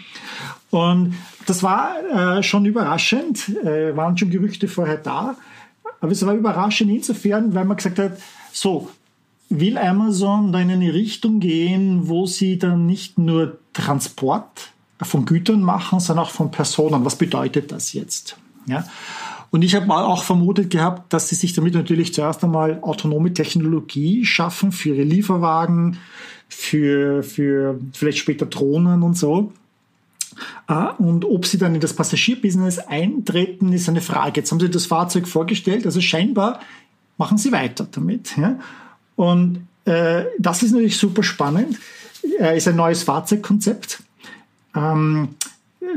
[0.71, 1.15] Und
[1.47, 5.37] das war äh, schon überraschend, äh, waren schon Gerüchte vorher da,
[6.01, 8.19] aber es war überraschend insofern, weil man gesagt hat,
[8.53, 8.91] so,
[9.49, 14.71] will Amazon da in eine Richtung gehen, wo sie dann nicht nur Transport
[15.03, 17.05] von Gütern machen, sondern auch von Personen.
[17.05, 18.37] Was bedeutet das jetzt?
[18.67, 18.85] Ja.
[19.51, 24.25] Und ich habe auch vermutet gehabt, dass sie sich damit natürlich zuerst einmal autonome Technologie
[24.25, 25.99] schaffen für ihre Lieferwagen,
[26.49, 29.53] für, für vielleicht später Drohnen und so.
[30.67, 34.41] Ah, und ob sie dann in das Passagierbusiness eintreten, ist eine Frage.
[34.41, 36.61] Jetzt haben sie das Fahrzeug vorgestellt, also scheinbar
[37.19, 38.35] machen sie weiter damit.
[39.17, 41.79] Und äh, das ist natürlich super spannend.
[42.39, 44.03] Äh, ist ein neues Fahrzeugkonzept.
[44.75, 45.31] Ähm,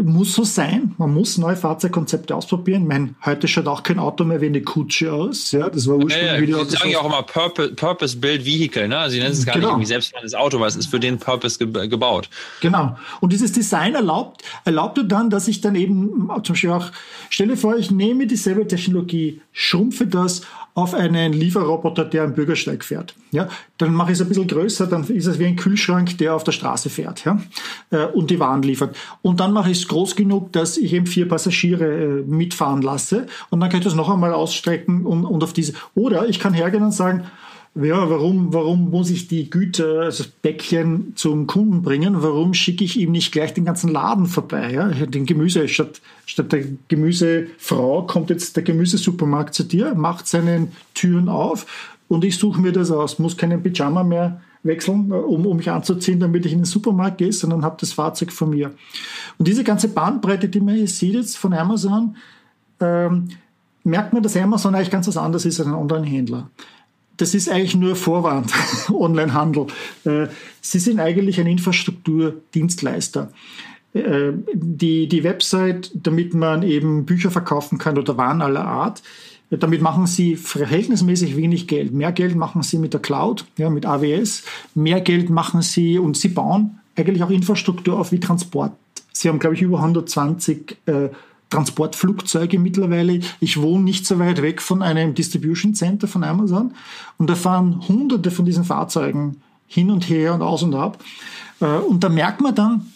[0.03, 0.93] muss so sein.
[0.97, 2.83] Man muss neue Fahrzeugkonzepte ausprobieren.
[2.83, 5.51] Ich meine, heute schaut auch kein Auto mehr wie eine Kutsche aus.
[5.51, 6.41] Ja, das war ursprünglich ja, ja.
[6.41, 6.65] wieder.
[6.65, 8.87] Sie sagen ja auch immer Purpose, Purpose Build Vehicle.
[8.87, 8.97] Ne?
[8.97, 9.67] Also sie nennen es gar genau.
[9.67, 12.29] nicht irgendwie selbstfahrendes Auto, weil es ist für den Purpose ge gebaut.
[12.61, 12.97] Genau.
[13.19, 16.91] Und dieses Design erlaubt, erlaubte dann, dass ich dann eben zum Beispiel auch,
[17.29, 20.41] stelle vor, ich nehme dieselbe Technologie, schrumpfe das
[20.79, 23.15] auf einen Lieferroboter, der am Bürgersteig fährt.
[23.31, 26.35] Ja, dann mache ich es ein bisschen größer, dann ist es wie ein Kühlschrank, der
[26.35, 27.39] auf der Straße fährt ja,
[27.91, 28.95] äh, und die Waren liefert.
[29.21, 33.27] Und dann mache ich es groß genug, dass ich eben vier Passagiere äh, mitfahren lasse
[33.49, 35.73] und dann kann ich das noch einmal ausstrecken und, und auf diese.
[35.95, 37.25] Oder ich kann hergehen und sagen,
[37.75, 42.21] ja, warum, warum muss ich die Güter, also das Päckchen zum Kunden bringen?
[42.21, 44.71] Warum schicke ich ihm nicht gleich den ganzen Laden vorbei?
[44.73, 44.87] Ja?
[44.87, 51.29] Den Gemüse, statt, statt der Gemüsefrau kommt jetzt der Gemüsesupermarkt zu dir, macht seine Türen
[51.29, 55.69] auf und ich suche mir das aus, muss keinen Pyjama mehr wechseln, um, um mich
[55.69, 58.73] anzuziehen, damit ich in den Supermarkt gehe, sondern habe das Fahrzeug von mir.
[59.37, 62.17] Und diese ganze Bandbreite, die man hier sieht jetzt von Amazon,
[62.81, 63.29] ähm,
[63.83, 66.49] merkt man, dass Amazon eigentlich ganz was anderes ist als ein Online-Händler
[67.19, 68.51] das ist eigentlich nur Vorwand,
[68.89, 69.67] Onlinehandel.
[70.05, 70.27] Äh,
[70.61, 73.31] sie sind eigentlich ein Infrastrukturdienstleister.
[73.93, 79.03] Äh, die, die Website, damit man eben Bücher verkaufen kann oder Waren aller Art,
[79.49, 81.91] damit machen sie verhältnismäßig wenig Geld.
[81.91, 84.43] Mehr Geld machen sie mit der Cloud, ja, mit AWS.
[84.75, 88.73] Mehr Geld machen sie und sie bauen eigentlich auch Infrastruktur auf wie Transport.
[89.11, 91.09] Sie haben, glaube ich, über 120 äh,
[91.49, 93.19] Transportflugzeuge mittlerweile.
[93.39, 96.73] Ich wohne nicht so weit weg von einem Distribution Center von Amazon
[97.17, 101.03] und da fahren hunderte von diesen Fahrzeugen hin und her und aus und ab.
[101.59, 102.91] Äh, und da merkt man dann,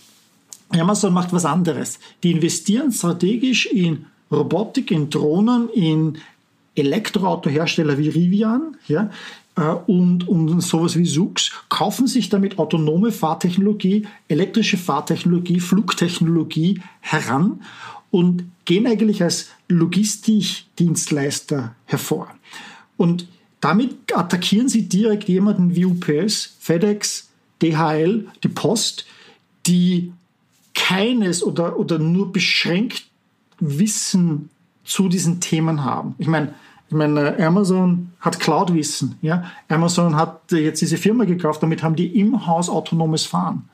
[0.70, 2.00] Amazon macht was anderes.
[2.24, 6.18] Die investieren strategisch in Robotik, in Drohnen, in
[6.76, 9.12] Elektroautohersteller wie Rivian, ja,
[9.56, 17.62] äh, und, und sowas wie SUX, kaufen sich damit autonome Fahrtechnologie, elektrische Fahrtechnologie, Flugtechnologie heran
[18.14, 22.28] und gehen eigentlich als Logistikdienstleister hervor.
[22.96, 23.28] Und
[23.60, 27.30] damit attackieren sie direkt jemanden wie UPS, FedEx,
[27.64, 29.08] DHL, die Post,
[29.66, 30.14] die
[30.76, 33.08] keines oder, oder nur beschränkt
[33.60, 34.52] Wissen
[34.84, 36.14] zu diesen Themen haben.
[36.20, 36.54] Ich meine,
[36.90, 39.18] ich meine, Amazon hat Cloud-Wissen.
[39.24, 39.52] Ja?
[39.70, 43.68] Amazon hat jetzt diese Firma gekauft, damit haben die im Haus autonomes Fahren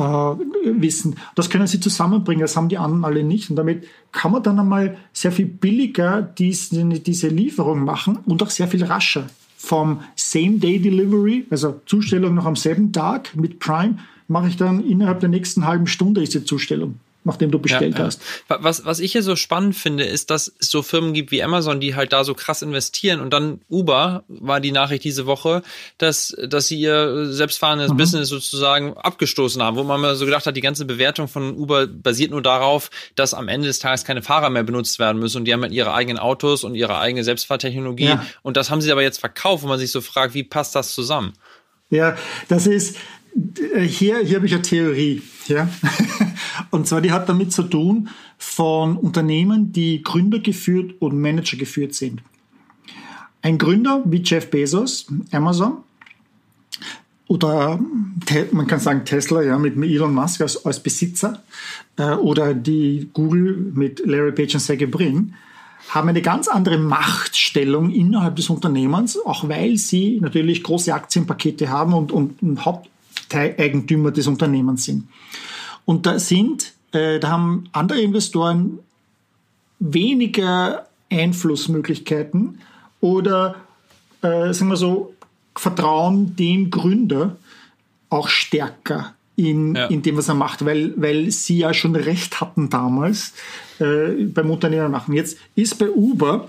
[0.00, 1.16] äh, wissen.
[1.34, 3.50] Das können sie zusammenbringen, das haben die anderen alle nicht.
[3.50, 8.50] Und damit kann man dann einmal sehr viel billiger diese, diese Lieferung machen und auch
[8.50, 9.26] sehr viel rascher.
[9.56, 15.28] Vom Same-Day-Delivery, also Zustellung noch am selben Tag mit Prime, mache ich dann innerhalb der
[15.28, 18.22] nächsten halben Stunde diese Zustellung nachdem du bestellt ja, hast.
[18.48, 21.80] Was, was ich hier so spannend finde, ist, dass es so Firmen gibt wie Amazon,
[21.80, 25.62] die halt da so krass investieren und dann Uber war die Nachricht diese Woche,
[25.98, 27.96] dass, dass sie ihr selbstfahrendes mhm.
[27.98, 31.86] Business sozusagen abgestoßen haben, wo man mal so gedacht hat, die ganze Bewertung von Uber
[31.86, 35.44] basiert nur darauf, dass am Ende des Tages keine Fahrer mehr benutzt werden müssen und
[35.44, 38.26] die haben halt ihre eigenen Autos und ihre eigene Selbstfahrtechnologie ja.
[38.42, 40.94] und das haben sie aber jetzt verkauft, wo man sich so fragt, wie passt das
[40.94, 41.34] zusammen?
[41.90, 42.16] Ja,
[42.48, 42.96] das ist,
[43.34, 45.22] hier, hier habe ich eine Theorie.
[45.46, 45.68] Ja?
[46.70, 51.94] Und zwar, die hat damit zu tun von Unternehmen, die Gründer geführt und Manager geführt
[51.94, 52.22] sind.
[53.42, 55.78] Ein Gründer wie Jeff Bezos, Amazon,
[57.30, 57.78] oder
[58.50, 61.40] man kann sagen Tesla ja mit Elon Musk als, als Besitzer
[61.96, 65.34] äh, oder die Google mit Larry Page und Sergey Brin
[65.90, 71.94] haben eine ganz andere Machtstellung innerhalb des Unternehmens, auch weil sie natürlich große Aktienpakete haben
[71.94, 72.64] und, und ein
[73.32, 75.08] Haupteigentümer des Unternehmens sind.
[75.84, 78.78] Und da sind, äh, da haben andere Investoren
[79.78, 82.60] weniger Einflussmöglichkeiten
[83.00, 83.56] oder,
[84.22, 85.14] äh, sagen wir so,
[85.56, 87.36] vertrauen dem Gründer
[88.08, 89.86] auch stärker in, ja.
[89.86, 93.32] in dem, was er macht, weil, weil sie ja schon recht hatten damals
[93.78, 95.14] äh, beim Unternehmen machen.
[95.14, 96.48] Jetzt ist bei Uber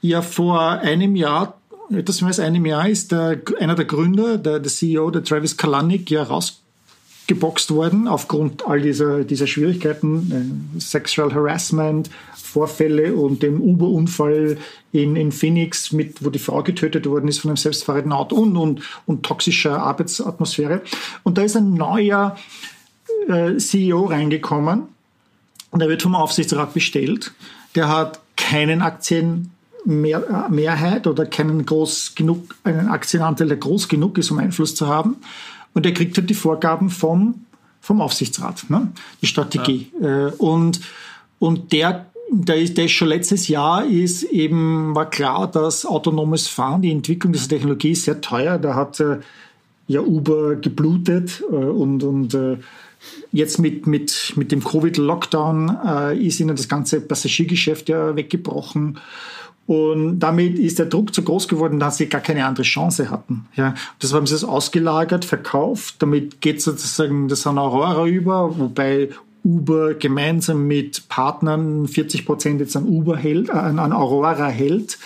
[0.00, 1.57] ja vor einem Jahr,
[1.90, 5.56] etwas mehr als einem Jahr, ist der, einer der Gründer, der, der CEO, der Travis
[5.56, 13.60] Kalanick, ja rausgeboxt worden aufgrund all dieser, dieser Schwierigkeiten, äh, Sexual Harassment, Vorfälle und dem
[13.60, 14.56] Uber-Unfall
[14.92, 18.56] in, in Phoenix, mit, wo die Frau getötet worden ist von einem selbstfahrenden Auto und,
[18.56, 20.82] und, und toxischer Arbeitsatmosphäre.
[21.22, 22.36] Und da ist ein neuer
[23.28, 24.84] äh, CEO reingekommen
[25.70, 27.32] und er wird vom Aufsichtsrat bestellt.
[27.74, 28.82] Der hat keinen
[29.88, 35.16] Aktienmehrheit oder keinen groß genug, einen Aktienanteil, der groß genug ist, um Einfluss zu haben.
[35.74, 37.46] Und er kriegt halt die Vorgaben vom,
[37.80, 38.88] vom Aufsichtsrat, ne?
[39.22, 39.90] die Strategie.
[40.00, 40.28] Ja.
[40.28, 40.80] Äh, und,
[41.38, 46.82] und der da ist, das schon letztes Jahr ist eben, war klar, dass autonomes Fahren,
[46.82, 48.58] die Entwicklung dieser Technologie ist sehr teuer.
[48.58, 49.20] Da hat äh,
[49.86, 52.58] ja Uber geblutet äh, und, und äh,
[53.32, 58.98] jetzt mit, mit, mit dem Covid-Lockdown äh, ist ihnen das ganze Passagiergeschäft ja weggebrochen.
[59.68, 63.44] Und damit ist der Druck zu groß geworden, dass sie gar keine andere Chance hatten.
[63.54, 65.96] Ja, das haben sie es ausgelagert, verkauft.
[65.98, 69.10] Damit geht sozusagen das an Aurora über, wobei
[69.44, 74.98] Uber gemeinsam mit Partnern 40 Prozent jetzt an Uber hält, äh, an Aurora hält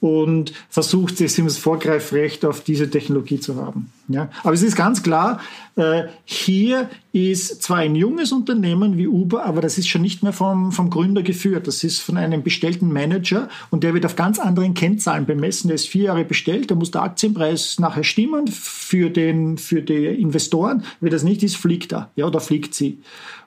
[0.00, 3.92] und versucht, das Vorgreifrecht auf diese Technologie zu haben.
[4.08, 5.40] Ja, aber es ist ganz klar,
[5.76, 10.32] äh, hier ist zwar ein junges Unternehmen wie Uber, aber das ist schon nicht mehr
[10.32, 11.66] vom, vom Gründer geführt.
[11.66, 15.68] Das ist von einem bestellten Manager und der wird auf ganz anderen Kennzahlen bemessen.
[15.68, 20.06] Der ist vier Jahre bestellt, da muss der Aktienpreis nachher stimmen für, den, für die
[20.06, 20.82] Investoren.
[21.00, 22.98] Wenn das nicht ist, fliegt er ja, oder fliegt sie.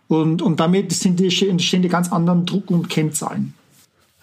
[0.07, 3.53] Und, und damit sind die, entstehen die ganz anderen Druck- und Kennzahlen.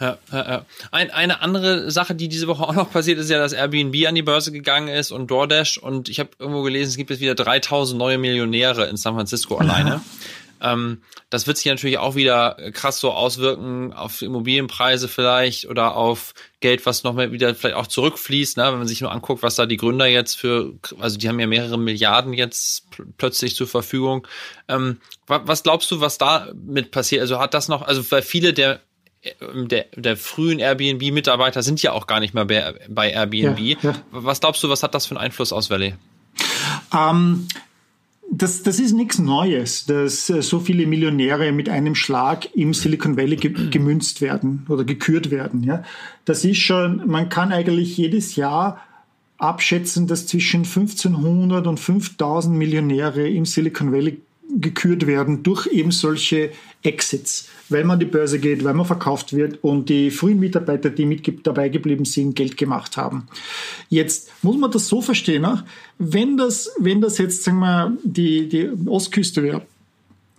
[0.00, 0.66] Ja, ja, ja.
[0.90, 4.14] Ein, eine andere Sache, die diese Woche auch noch passiert ist, ja, dass Airbnb an
[4.14, 5.76] die Börse gegangen ist und DoorDash.
[5.78, 9.58] Und ich habe irgendwo gelesen, es gibt jetzt wieder 3000 neue Millionäre in San Francisco
[9.58, 10.00] alleine.
[10.62, 16.34] Ähm, das wird sich natürlich auch wieder krass so auswirken auf Immobilienpreise vielleicht oder auf
[16.60, 18.64] Geld, was noch mal wieder vielleicht auch zurückfließt, ne?
[18.64, 21.46] wenn man sich nur anguckt, was da die Gründer jetzt für, also die haben ja
[21.46, 24.26] mehrere Milliarden jetzt plötzlich zur Verfügung.
[24.68, 27.22] Ähm, was glaubst du, was da mit passiert?
[27.22, 28.80] Also hat das noch, also weil viele der
[29.54, 33.59] der, der frühen Airbnb-Mitarbeiter sind ja auch gar nicht mehr bei, bei Airbnb.
[33.59, 33.94] Ja, ja.
[34.11, 35.94] Was glaubst du, was hat das für einen Einfluss aus Valley?
[36.94, 37.46] Ähm,
[38.30, 43.16] das, das ist nichts Neues, dass äh, so viele Millionäre mit einem Schlag im Silicon
[43.16, 45.64] Valley ge gemünzt werden oder gekürt werden.
[45.64, 45.83] Ja?
[46.24, 48.80] Das ist schon, man kann eigentlich jedes Jahr
[49.37, 54.20] abschätzen, dass zwischen 1500 und 5000 Millionäre im Silicon Valley
[54.58, 56.50] gekürt werden durch eben solche
[56.82, 61.04] Exits, weil man die Börse geht, weil man verkauft wird und die frühen Mitarbeiter, die
[61.04, 63.26] mit dabei geblieben sind, Geld gemacht haben.
[63.88, 65.46] Jetzt muss man das so verstehen,
[65.98, 69.62] wenn das, wenn das jetzt sagen wir, die, die Ostküste wäre,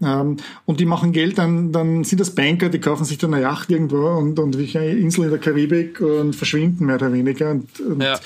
[0.03, 3.43] ähm, und die machen Geld, dann, dann sind das Banker, die kaufen sich dann eine
[3.43, 7.51] Yacht irgendwo und, und wie eine Insel in der Karibik und verschwinden mehr oder weniger.
[7.51, 8.19] Und, und ja.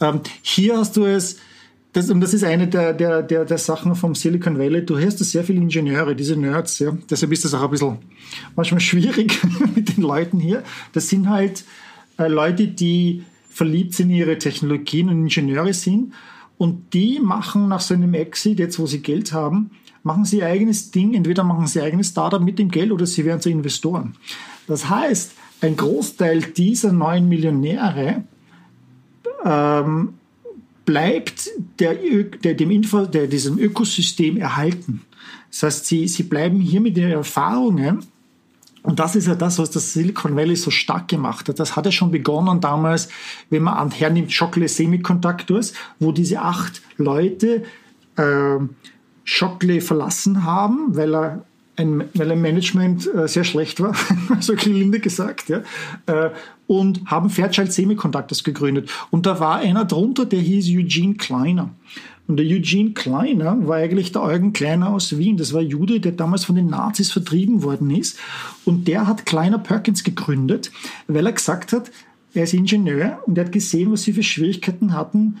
[0.00, 1.38] ähm, hier hast du es,
[1.94, 4.84] das, und das ist eine der, der, der, der Sachen vom Silicon Valley.
[4.84, 6.90] Du hörst da sehr viele Ingenieure, diese Nerds, ja.
[7.08, 7.98] Deshalb ist das auch ein bisschen
[8.56, 9.40] manchmal schwierig
[9.76, 10.64] mit den Leuten hier.
[10.92, 11.64] Das sind halt
[12.18, 16.12] äh, Leute, die verliebt sind in ihre Technologien und Ingenieure sind.
[16.58, 19.70] Und die machen nach so einem Exit, jetzt wo sie Geld haben,
[20.02, 21.14] machen sie ihr eigenes Ding.
[21.14, 24.16] Entweder machen sie ihr eigenes Startup mit dem Geld oder sie werden zu Investoren.
[24.66, 28.24] Das heißt, ein Großteil dieser neuen Millionäre
[29.44, 30.14] ähm,
[30.84, 35.02] bleibt der, der, dem Info, der, diesem Ökosystem erhalten.
[35.50, 38.04] Das heißt, sie, sie bleiben hier mit ihren Erfahrungen
[38.84, 41.58] und das ist ja das, was das Silicon Valley so stark gemacht hat.
[41.58, 43.08] Das hat ja schon begonnen damals,
[43.48, 47.62] wenn man an hernimmt Shockley Semiconductors, wo diese acht Leute
[48.16, 48.58] äh,
[49.24, 51.44] Shockley verlassen haben, weil er
[51.76, 53.94] ein, weil ein Management äh, sehr schlecht war,
[54.40, 55.62] so gelinde gesagt, ja,
[56.04, 56.30] äh,
[56.66, 58.90] und haben Fairchild Semiconductors gegründet.
[59.10, 61.70] Und da war einer drunter, der hieß Eugene Kleiner.
[62.26, 65.36] Und der Eugene Kleiner war eigentlich der Eugen Kleiner aus Wien.
[65.36, 68.18] Das war Jude, der damals von den Nazis vertrieben worden ist.
[68.64, 70.72] Und der hat Kleiner Perkins gegründet,
[71.06, 71.90] weil er gesagt hat,
[72.32, 75.38] er ist Ingenieur und er hat gesehen, was sie für Schwierigkeiten hatten.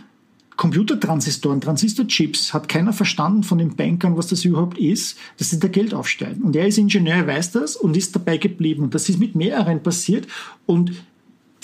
[0.56, 5.66] Computertransistoren, Transistorchips, hat keiner verstanden von den Bankern, was das überhaupt ist, dass sie da
[5.66, 6.42] Geld aufstellen.
[6.42, 8.84] Und er ist Ingenieur, weiß das und ist dabei geblieben.
[8.84, 10.28] Und das ist mit mehreren passiert.
[10.66, 10.92] Und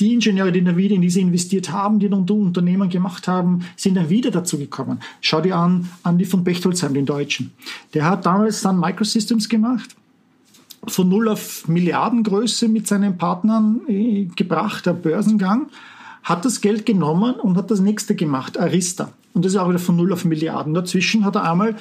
[0.00, 3.96] die Ingenieure, die dann wieder in diese investiert haben, die dann Unternehmen gemacht haben, sind
[3.96, 5.00] dann wieder dazu gekommen.
[5.20, 7.52] Schau dir an, Andi von Bechtolzheim, den Deutschen.
[7.94, 9.94] Der hat damals dann Microsystems gemacht,
[10.86, 15.66] von null auf Milliardengröße mit seinen Partnern äh, gebracht, der Börsengang,
[16.22, 19.12] hat das Geld genommen und hat das nächste gemacht, Arista.
[19.34, 20.74] Und das ist auch wieder von null auf Milliarden.
[20.74, 21.76] Dazwischen hat er einmal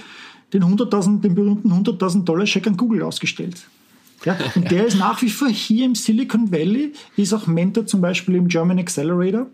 [0.54, 3.68] den, 100.000, den berühmten 100.000 Dollar Scheck an Google ausgestellt.
[4.26, 8.02] Ja, und der ist nach wie vor hier im Silicon Valley, ist auch Mentor zum
[8.02, 9.48] Beispiel im German Accelerator.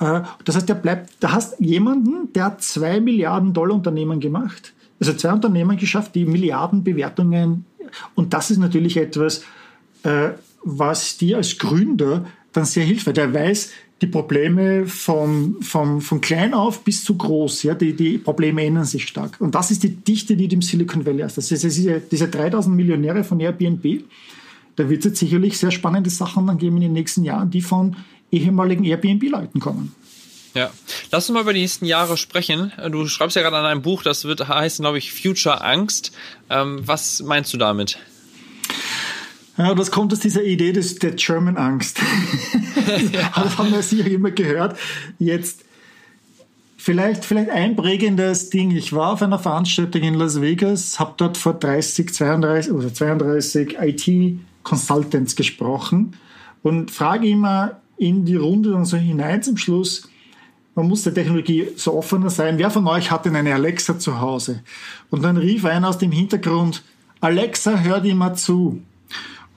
[0.00, 4.72] Äh, das heißt, der bleibt, da hast jemanden, der hat zwei Milliarden Dollar Unternehmen gemacht,
[5.00, 7.64] also zwei Unternehmen geschafft, die Milliardenbewertungen,
[8.14, 9.44] und das ist natürlich etwas,
[10.02, 10.30] äh,
[10.62, 13.70] was dir als Gründer dann sehr hilft, weil der weiß,
[14.04, 18.84] die Probleme vom, vom, von klein auf bis zu groß, ja, die, die Probleme ändern
[18.84, 19.40] sich stark.
[19.40, 21.38] Und das ist die Dichte, die du im Silicon Valley hast.
[21.38, 24.04] Das ist diese, diese 3000 Millionäre von Airbnb.
[24.76, 27.62] Da wird es jetzt sicherlich sehr spannende Sachen dann geben in den nächsten Jahren, die
[27.62, 27.96] von
[28.30, 29.94] ehemaligen Airbnb-Leuten kommen.
[30.54, 30.70] Ja,
[31.10, 32.72] lass uns mal über die nächsten Jahre sprechen.
[32.90, 36.12] Du schreibst ja gerade an einem Buch, das wird heißen, glaube ich, Future Angst.
[36.50, 37.98] Ähm, was meinst du damit?
[39.56, 42.00] Ja, das kommt aus dieser Idee des, der German Angst.
[43.12, 43.30] ja.
[43.34, 44.76] Das haben wir sicher immer gehört.
[45.18, 45.64] Jetzt
[46.76, 48.72] vielleicht, vielleicht ein prägendes Ding.
[48.72, 53.76] Ich war auf einer Veranstaltung in Las Vegas, habe dort vor 30, 32 oder 32
[53.80, 56.16] IT-Consultants gesprochen
[56.62, 60.08] und frage immer in die Runde und so hinein zum Schluss,
[60.74, 62.58] man muss der Technologie so offener sein.
[62.58, 64.62] Wer von euch hat denn eine Alexa zu Hause?
[65.08, 66.82] Und dann rief einer aus dem Hintergrund,
[67.20, 68.82] Alexa, hör dir mal zu.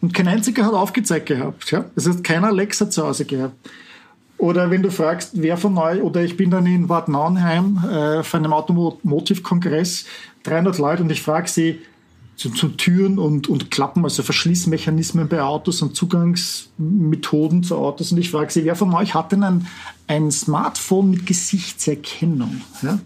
[0.08, 1.70] Und kein einziger hat aufgezeigt gehabt.
[1.70, 1.84] Ja?
[1.94, 3.56] Das heißt, keiner Alexa zu Hause gehabt.
[4.38, 8.20] Oder wenn du fragst, wer von euch, oder ich bin dann in Bad Nauenheim äh,
[8.20, 10.06] auf einem Automotive-Kongress,
[10.44, 11.82] 300 Leute, und ich frage sie
[12.38, 18.14] zu, zu Türen und, und Klappen, also Verschließmechanismen bei Autos und Zugangsmethoden zu Autos.
[18.14, 19.68] Und ich frage sie, wer von euch hat denn ein,
[20.08, 22.62] ein Smartphone mit Gesichtserkennung?
[22.82, 23.00] Ja?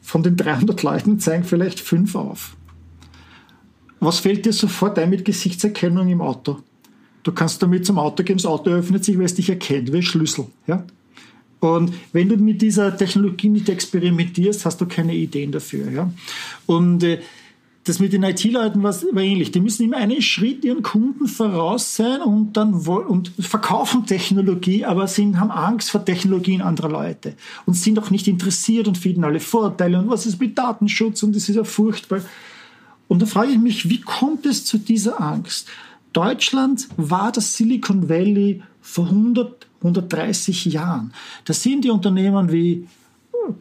[0.00, 2.55] Von den 300 Leuten zeigen vielleicht fünf auf.
[4.06, 6.58] Was fällt dir sofort ein mit Gesichtserkennung im Auto?
[7.24, 10.00] Du kannst damit zum Auto gehen, das Auto öffnet sich, weil es dich erkennt, wie
[10.00, 10.46] Schlüssel.
[10.68, 10.84] Ja?
[11.58, 15.90] Und wenn du mit dieser Technologie nicht experimentierst, hast du keine Ideen dafür.
[15.90, 16.08] Ja?
[16.66, 17.18] Und äh,
[17.82, 19.50] das mit den IT-Leuten war, ähnlich.
[19.50, 25.08] Die müssen immer einen Schritt ihren Kunden voraus sein und dann und verkaufen Technologie, aber
[25.08, 27.34] sind, haben Angst vor Technologien anderer Leute
[27.64, 31.34] und sind auch nicht interessiert und finden alle Vorteile und was ist mit Datenschutz und
[31.34, 32.20] das ist ja furchtbar.
[33.08, 35.68] Und da frage ich mich, wie kommt es zu dieser Angst?
[36.12, 41.12] Deutschland war das Silicon Valley vor 100, 130 Jahren.
[41.44, 42.88] Da sind die Unternehmen wie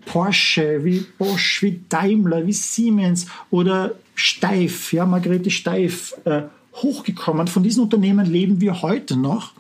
[0.05, 6.43] Porsche, wie Bosch, wie Daimler, wie Siemens oder Steif, ja, Margarete Steif, äh,
[6.75, 7.47] hochgekommen.
[7.47, 9.53] Von diesen Unternehmen leben wir heute noch.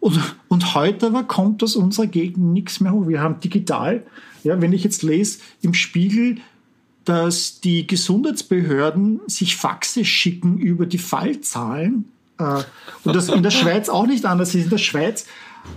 [0.00, 3.08] Und, und heute aber kommt aus unserer Gegend nichts mehr hoch.
[3.08, 4.04] Wir haben digital,
[4.42, 6.36] ja, wenn ich jetzt lese, im Spiegel
[7.04, 12.06] dass die Gesundheitsbehörden sich Faxe schicken über die Fallzahlen.
[12.38, 12.62] Äh,
[13.04, 14.64] und das in der Schweiz auch nicht anders ist.
[14.64, 15.26] In der Schweiz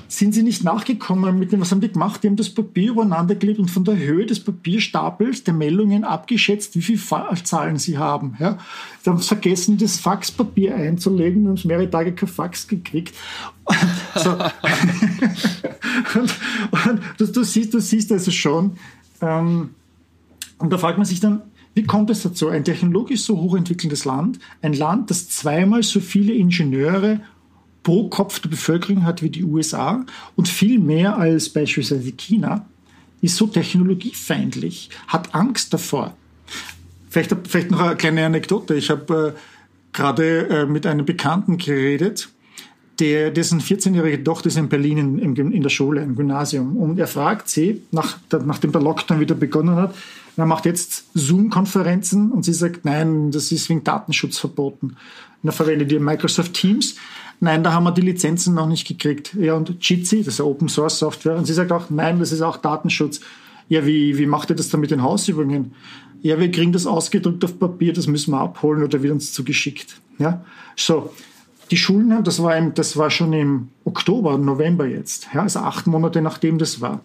[0.07, 2.23] sind sie nicht nachgekommen mit dem, was haben die gemacht?
[2.23, 6.75] Die haben das Papier übereinander gelegt und von der Höhe des Papierstapels der Meldungen abgeschätzt,
[6.75, 8.35] wie viele Fallzahlen sie haben.
[8.39, 8.57] Ja?
[9.03, 13.15] Sie haben vergessen, das Faxpapier einzulegen und mehrere Tage kein Fax gekriegt.
[14.15, 14.31] so.
[16.15, 16.33] und,
[16.85, 18.77] und du, du, siehst, du siehst also schon,
[19.21, 19.71] ähm,
[20.57, 21.41] und da fragt man sich dann,
[21.73, 22.49] wie kommt es dazu?
[22.49, 27.21] Ein technologisch so hochentwickeltes Land, ein Land, das zweimal so viele Ingenieure
[27.83, 30.03] pro Kopf der Bevölkerung hat wie die USA
[30.35, 32.65] und viel mehr als beispielsweise China,
[33.21, 36.15] ist so technologiefeindlich, hat Angst davor.
[37.09, 38.75] Vielleicht, vielleicht noch eine kleine Anekdote.
[38.75, 39.39] Ich habe äh,
[39.93, 42.29] gerade äh, mit einem Bekannten geredet,
[42.99, 46.77] der, dessen 14-jährige Tochter ist in Berlin in, in, der Schule, im Gymnasium.
[46.77, 49.95] Und er fragt sie, nach, nachdem der Lockdown wieder begonnen hat,
[50.37, 54.95] er macht jetzt Zoom-Konferenzen und sie sagt, nein, das ist wegen Datenschutz verboten.
[55.41, 56.95] Und er verwendet ihr Microsoft Teams.
[57.39, 59.33] Nein, da haben wir die Lizenzen noch nicht gekriegt.
[59.35, 61.35] Ja, und Jitsi, das ist Open Source Software.
[61.35, 63.19] Und sie sagt auch, nein, das ist auch Datenschutz.
[63.69, 65.73] Ja, wie, wie macht ihr das dann mit den Hausübungen?
[66.21, 70.01] Ja, wir kriegen das ausgedruckt auf Papier, das müssen wir abholen oder wird uns zugeschickt.
[70.17, 70.43] Ja,
[70.75, 71.13] so.
[71.69, 75.59] die Schulen haben, das war, im, das war schon im Oktober, November jetzt, ja, also
[75.59, 77.01] acht Monate nachdem das war.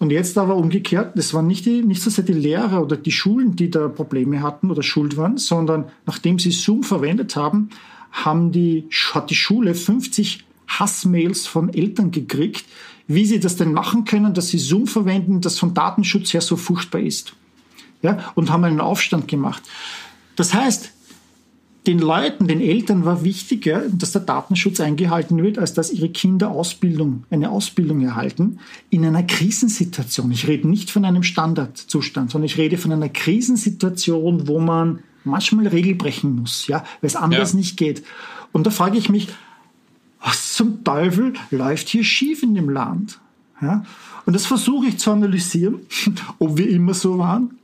[0.00, 3.12] Und jetzt aber umgekehrt, das waren nicht, die, nicht so sehr die Lehrer oder die
[3.12, 7.68] Schulen, die da Probleme hatten oder schuld waren, sondern nachdem sie Zoom verwendet haben,
[8.10, 12.64] haben die, hat die Schule 50 Hassmails von Eltern gekriegt,
[13.08, 16.56] wie sie das denn machen können, dass sie Zoom verwenden, das vom Datenschutz her so
[16.56, 17.34] furchtbar ist.
[18.00, 19.62] Ja, und haben einen Aufstand gemacht.
[20.34, 20.92] Das heißt,
[21.86, 26.50] den Leuten, den Eltern war wichtiger, dass der Datenschutz eingehalten wird, als dass ihre Kinder
[26.50, 28.58] Ausbildung, eine Ausbildung erhalten
[28.90, 30.30] in einer Krisensituation.
[30.30, 35.68] Ich rede nicht von einem Standardzustand, sondern ich rede von einer Krisensituation, wo man manchmal
[35.68, 37.58] Regel brechen muss, ja, weil es anders ja.
[37.58, 38.02] nicht geht.
[38.52, 39.28] Und da frage ich mich,
[40.22, 43.18] was zum Teufel läuft hier schief in dem Land?
[43.62, 43.84] Ja?
[44.26, 45.80] Und das versuche ich zu analysieren,
[46.38, 47.58] ob wir immer so waren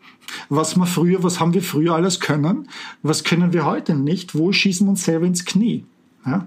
[0.49, 2.69] was wir früher, was haben wir früher alles können,
[3.03, 5.85] was können wir heute nicht, wo schießen wir uns selber ins Knie.
[6.25, 6.47] Ja?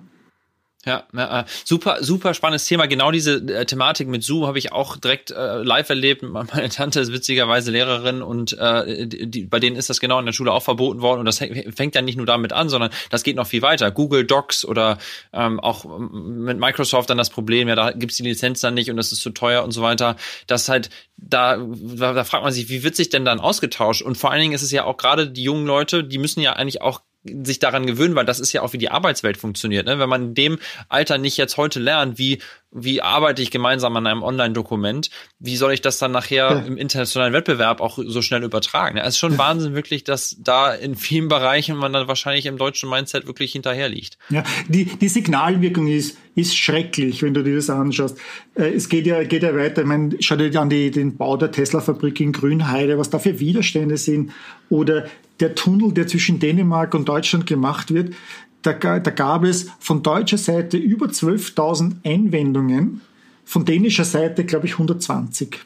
[0.86, 2.86] Ja, ja, äh, super, super spannendes Thema.
[2.86, 6.24] Genau diese äh, Thematik mit Zoom habe ich auch direkt äh, live erlebt.
[6.24, 10.32] Meine Tante ist witzigerweise Lehrerin und äh, die, bei denen ist das genau in der
[10.32, 11.20] Schule auch verboten worden.
[11.20, 13.92] Und das fängt ja nicht nur damit an, sondern das geht noch viel weiter.
[13.92, 15.00] Google Docs oder
[15.34, 18.96] ähm, auch mit Microsoft dann das Problem, ja, da gibt's die Lizenz dann nicht und
[18.96, 20.16] das ist zu teuer und so weiter.
[20.48, 24.02] Das halt, da, da fragt man sich, wie wird sich denn dann ausgetauscht?
[24.02, 26.54] Und vor allen Dingen ist es ja auch gerade die jungen Leute, die müssen ja
[26.54, 29.86] eigentlich auch sich daran gewöhnen, weil das ist ja auch wie die Arbeitswelt funktioniert.
[29.86, 30.00] Ne?
[30.00, 32.40] Wenn man in dem Alter nicht jetzt heute lernt, wie
[32.72, 35.10] wie arbeite ich gemeinsam an einem Online-Dokument,
[35.40, 36.60] wie soll ich das dann nachher ja.
[36.60, 38.98] im internationalen Wettbewerb auch so schnell übertragen?
[38.98, 42.88] Es ist schon Wahnsinn wirklich, dass da in vielen Bereichen man dann wahrscheinlich im deutschen
[42.88, 44.20] Mindset wirklich hinterher liegt.
[44.30, 48.20] Ja, die, die Signalwirkung ist, ist schrecklich, wenn du dir das anschaust.
[48.54, 49.82] Äh, es geht ja, geht ja weiter.
[49.82, 53.40] Ich meine, schau dir an die, den Bau der Tesla-Fabrik in Grünheide, was da für
[53.40, 54.32] Widerstände sind.
[54.70, 55.08] Oder
[55.40, 58.14] der Tunnel, der zwischen Dänemark und Deutschland gemacht wird,
[58.62, 63.02] da, da gab es von deutscher Seite über 12.000 Einwendungen,
[63.46, 65.60] von dänischer Seite glaube ich 120.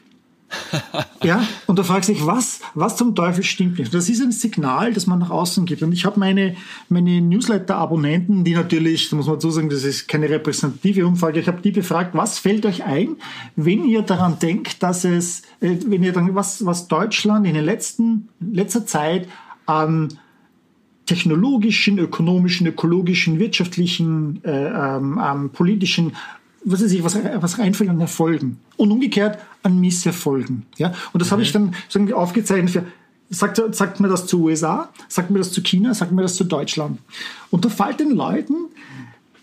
[1.22, 3.92] ja, und da fragst du dich, was, was zum Teufel stimmt nicht?
[3.92, 5.82] Das ist ein Signal, das man nach außen gibt.
[5.82, 6.56] Und ich habe meine,
[6.88, 11.48] meine Newsletter-Abonnenten, die natürlich, da muss man dazu sagen, das ist keine repräsentative Umfrage, ich
[11.48, 13.16] habe die befragt, was fällt euch ein,
[13.56, 17.64] wenn ihr daran denkt, dass es, äh, wenn ihr dann, was, was Deutschland in den
[17.64, 19.28] letzten, letzter Zeit
[19.66, 20.18] an
[21.06, 26.12] technologischen, ökonomischen, ökologischen, wirtschaftlichen, äh, ähm, ähm, politischen,
[26.64, 28.58] was weiß ich, was, was reinfällt an Erfolgen.
[28.76, 30.64] Und umgekehrt an Misserfolgen.
[30.78, 30.94] Ja?
[31.12, 31.32] Und das mhm.
[31.32, 32.84] habe ich dann sagen, aufgezeichnet für,
[33.28, 36.44] sagt, sagt mir das zu USA, sagt mir das zu China, sagt mir das zu
[36.44, 37.00] Deutschland.
[37.50, 38.54] Und da fällt den Leuten,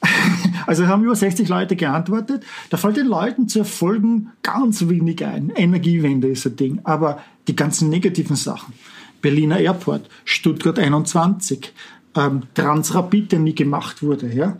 [0.65, 5.51] also haben über 60 Leute geantwortet, da fällt den Leuten zu Erfolgen ganz wenig ein.
[5.55, 8.73] Energiewende ist ein Ding, aber die ganzen negativen Sachen.
[9.21, 11.73] Berliner Airport, Stuttgart 21,
[12.15, 14.33] ähm, Transrapid, der nie gemacht wurde.
[14.33, 14.57] Ja?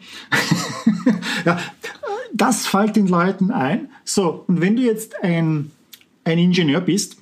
[1.46, 1.60] ja,
[2.34, 3.90] das fällt den Leuten ein.
[4.06, 5.72] So, und wenn du jetzt ein,
[6.24, 7.18] ein Ingenieur bist,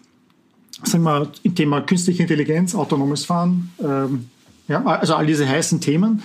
[0.83, 4.29] sagen wir im Thema künstliche Intelligenz, autonomes Fahren, ähm,
[4.67, 6.21] ja, also all diese heißen Themen,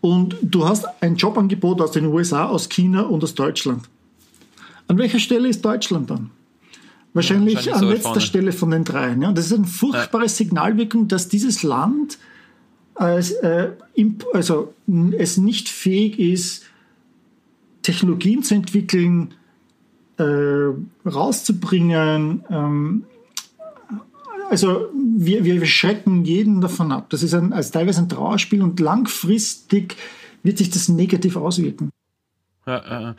[0.00, 3.88] und du hast ein Jobangebot aus den USA, aus China und aus Deutschland.
[4.88, 6.30] An welcher Stelle ist Deutschland dann?
[7.12, 8.20] Wahrscheinlich, wahrscheinlich an so letzter vorne.
[8.20, 9.22] Stelle von den dreien.
[9.22, 9.32] Ja.
[9.32, 10.28] Das ist eine furchtbare ja.
[10.28, 12.18] Signalwirkung, dass dieses Land
[12.94, 13.70] als, äh,
[14.32, 14.74] also,
[15.16, 16.66] es nicht fähig ist,
[17.82, 19.34] Technologien zu entwickeln,
[20.18, 20.74] äh,
[21.08, 22.44] rauszubringen.
[22.50, 23.04] Ähm,
[24.50, 27.08] also wir, wir schrecken jeden davon ab.
[27.10, 29.96] Das ist ein, als teilweise ein Trauerspiel und langfristig
[30.42, 31.90] wird sich das negativ auswirken.
[32.66, 33.14] Ja, äh,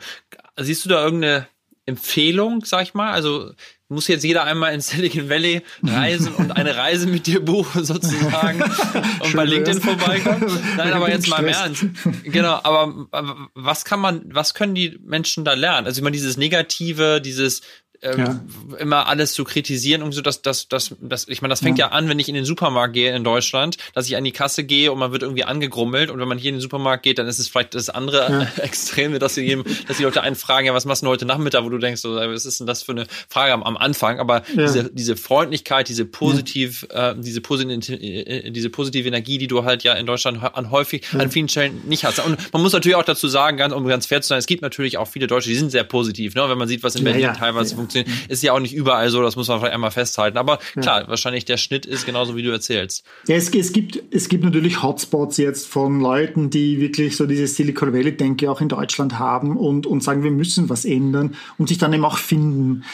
[0.62, 1.48] siehst du da irgendeine
[1.86, 3.12] Empfehlung, sag ich mal?
[3.12, 3.52] Also
[3.92, 8.62] muss jetzt jeder einmal in Silicon Valley reisen und eine Reise mit dir buchen sozusagen
[9.20, 10.58] und bei LinkedIn vorbeikommen.
[10.76, 11.84] Nein, aber jetzt mal im Ernst.
[12.24, 15.86] Genau, aber was kann man, was können die Menschen da lernen?
[15.86, 17.62] Also immer dieses Negative, dieses
[18.02, 18.40] ähm, ja.
[18.78, 21.86] immer alles zu kritisieren und so, dass das, das, das, ich meine, das fängt ja.
[21.86, 21.92] ja.
[21.92, 24.90] an, wenn ich in den Supermarkt gehe in Deutschland, dass ich an die Kasse gehe
[24.90, 27.38] und man wird irgendwie angegrummelt und wenn man hier in den Supermarkt geht, dann ist
[27.38, 28.62] es vielleicht das andere ja.
[28.62, 31.64] Extreme, dass sie jedem, dass die Leute einen fragen, ja, was machst du heute Nachmittag,
[31.64, 34.18] wo du denkst, so, was ist denn das für eine Frage am, am Anfang?
[34.18, 39.64] Aber diese, diese Freundlichkeit, diese positiv, äh, diese positive, äh, diese positive Energie, die du
[39.64, 42.18] halt ja in Deutschland an häufig, an vielen Stellen nicht hast.
[42.18, 44.62] Und man muss natürlich auch dazu sagen, ganz, um ganz fair zu sein, es gibt
[44.62, 46.48] natürlich auch viele Deutsche, die sind sehr positiv, ne?
[46.48, 48.28] wenn man sieht, was in Berlin teilweise funktioniert funktionieren.
[48.28, 50.38] Ist ja auch nicht überall so, das muss man vielleicht einmal festhalten.
[50.38, 51.08] Aber klar, ja.
[51.08, 53.04] wahrscheinlich der Schnitt ist genauso, wie du erzählst.
[53.26, 57.46] Ja, es, es, gibt, es gibt natürlich Hotspots jetzt von Leuten, die wirklich so diese
[57.46, 61.78] Silicon Valley-Denke auch in Deutschland haben und, und sagen, wir müssen was ändern und sich
[61.78, 62.84] dann eben auch finden.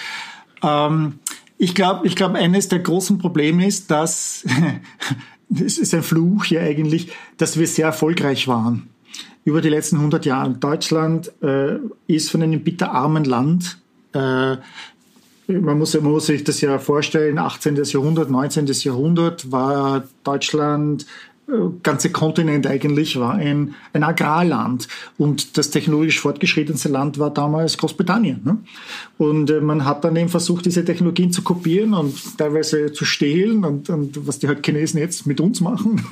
[0.63, 1.19] Ähm,
[1.59, 4.45] ich glaube, ich glaube, eines der großen Probleme ist, dass,
[5.55, 8.89] es ist ein Fluch hier eigentlich, dass wir sehr erfolgreich waren
[9.45, 10.51] über die letzten 100 Jahre.
[10.51, 13.79] Deutschland äh, ist von einem bitterarmen Land
[14.15, 17.77] man muss, man muss sich das ja vorstellen, 18.
[17.85, 18.67] Jahrhundert, 19.
[18.67, 21.07] Jahrhundert war Deutschland
[21.49, 21.53] äh,
[21.83, 24.87] ganze Kontinent eigentlich war ein, ein Agrarland
[25.17, 28.43] und das technologisch fortgeschrittenste Land war damals Großbritannien.
[28.45, 28.59] Ne?
[29.17, 33.65] Und äh, man hat dann eben versucht, diese Technologien zu kopieren und teilweise zu stehlen
[33.65, 36.05] und, und was die halt Chinesen jetzt mit uns machen,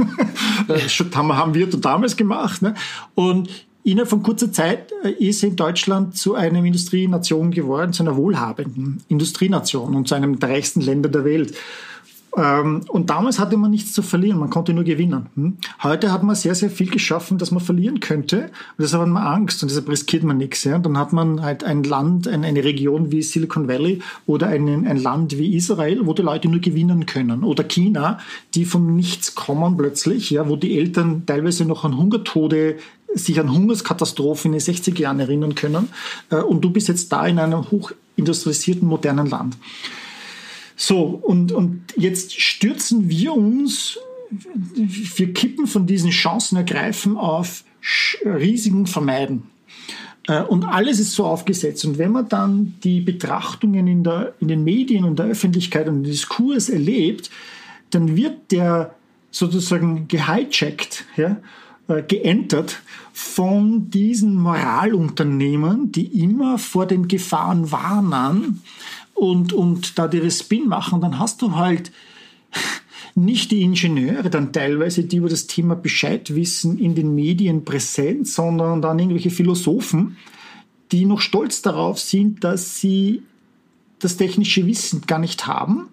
[1.14, 2.62] haben, haben wir damals gemacht.
[2.62, 2.74] Ne?
[3.14, 3.50] Und
[3.86, 9.02] innerhalb von kurzer Zeit äh, ist in Deutschland zu einer Industrienation geworden, zu einer wohlhabenden
[9.08, 11.54] Industrienation und zu einem der reichsten Länder der Welt.
[12.36, 15.26] Ähm, und damals hatte man nichts zu verlieren, man konnte nur gewinnen.
[15.34, 15.56] Hm?
[15.82, 18.50] Heute hat man sehr, sehr viel geschaffen, dass man verlieren könnte.
[18.76, 20.66] Und deshalb hat man Angst und deshalb riskiert man nichts.
[20.66, 25.38] Und dann hat man halt ein Land, eine Region wie Silicon Valley oder ein, Land
[25.38, 27.42] wie Israel, wo die Leute nur gewinnen können.
[27.42, 28.18] Oder China,
[28.54, 32.76] die von nichts kommen plötzlich, wo die Eltern teilweise noch an Hungertode
[33.14, 35.88] sich an Hungerskatastrophen in den 60er Jahren erinnern können.
[36.30, 39.56] Äh, und du bist jetzt da in einem hochindustrialisierten, modernen Land.
[40.76, 43.98] So, und, und jetzt stürzen wir uns,
[44.74, 47.64] wir kippen von diesen Chancen ergreifen auf
[48.24, 49.44] Risiken vermeiden.
[50.28, 51.84] Äh, und alles ist so aufgesetzt.
[51.84, 56.02] Und wenn man dann die Betrachtungen in, der, in den Medien und der Öffentlichkeit und
[56.02, 57.30] den Diskurs erlebt,
[57.90, 58.94] dann wird der
[59.30, 61.36] sozusagen gehijackt, ja,
[61.88, 68.62] äh, geentert von diesen Moralunternehmen, die immer vor den Gefahren warnen
[69.16, 71.90] und, und da die Spin machen, dann hast du halt
[73.14, 78.28] nicht die Ingenieure dann teilweise, die über das Thema Bescheid wissen, in den Medien präsent,
[78.28, 80.18] sondern dann irgendwelche Philosophen,
[80.92, 83.22] die noch stolz darauf sind, dass sie
[83.98, 85.88] das technische Wissen gar nicht haben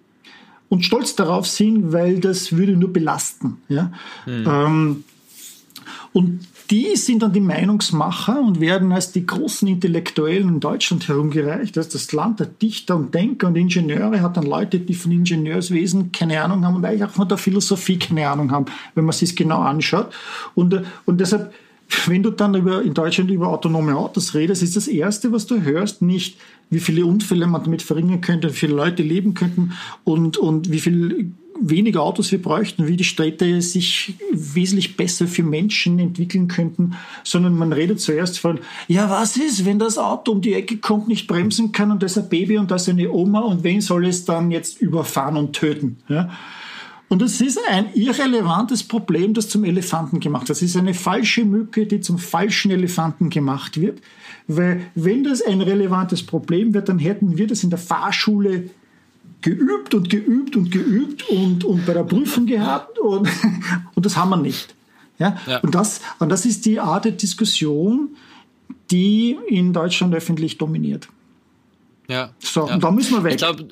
[0.68, 3.56] und stolz darauf sind, weil das würde nur belasten.
[3.68, 3.90] Ja?
[4.26, 4.44] Mhm.
[4.46, 5.04] Ähm,
[6.12, 6.40] und
[6.70, 11.76] die sind dann die Meinungsmacher und werden als die großen Intellektuellen in Deutschland herumgereicht.
[11.76, 16.12] Das das Land der Dichter und Denker und Ingenieure hat dann Leute, die von Ingenieurswesen
[16.12, 19.36] keine Ahnung haben und eigentlich auch von der Philosophie keine Ahnung haben, wenn man sich
[19.36, 20.12] genau anschaut.
[20.54, 21.52] Und, und deshalb,
[22.06, 25.60] wenn du dann über, in Deutschland über autonome Autos redest, ist das Erste, was du
[25.60, 26.38] hörst, nicht,
[26.70, 29.72] wie viele Unfälle man damit verringern könnte, wie viele Leute leben könnten
[30.04, 31.32] und, und wie viel
[31.68, 37.56] weniger Autos wir bräuchten, wie die Städte sich wesentlich besser für Menschen entwickeln könnten, sondern
[37.56, 41.26] man redet zuerst von, ja, was ist, wenn das Auto um die Ecke kommt, nicht
[41.26, 44.06] bremsen kann und da ist ein Baby und da ist eine Oma und wen soll
[44.06, 45.98] es dann jetzt überfahren und töten?
[46.08, 46.30] Ja?
[47.08, 50.50] Und das ist ein irrelevantes Problem, das zum Elefanten gemacht wird.
[50.50, 54.00] Das ist eine falsche Mücke, die zum falschen Elefanten gemacht wird.
[54.46, 58.70] Weil wenn das ein relevantes Problem wird, dann hätten wir das in der Fahrschule
[59.44, 63.28] geübt und geübt und geübt und, und bei der Prüfung gehabt und,
[63.94, 64.74] und das haben wir nicht.
[65.18, 65.36] Ja?
[65.46, 65.58] ja?
[65.60, 68.16] Und, das, und das ist die Art der Diskussion,
[68.90, 71.08] die in Deutschland öffentlich dominiert.
[72.08, 72.30] Ja.
[72.38, 72.74] So, ja.
[72.74, 73.32] und da müssen wir weg.
[73.32, 73.68] Ich glaube,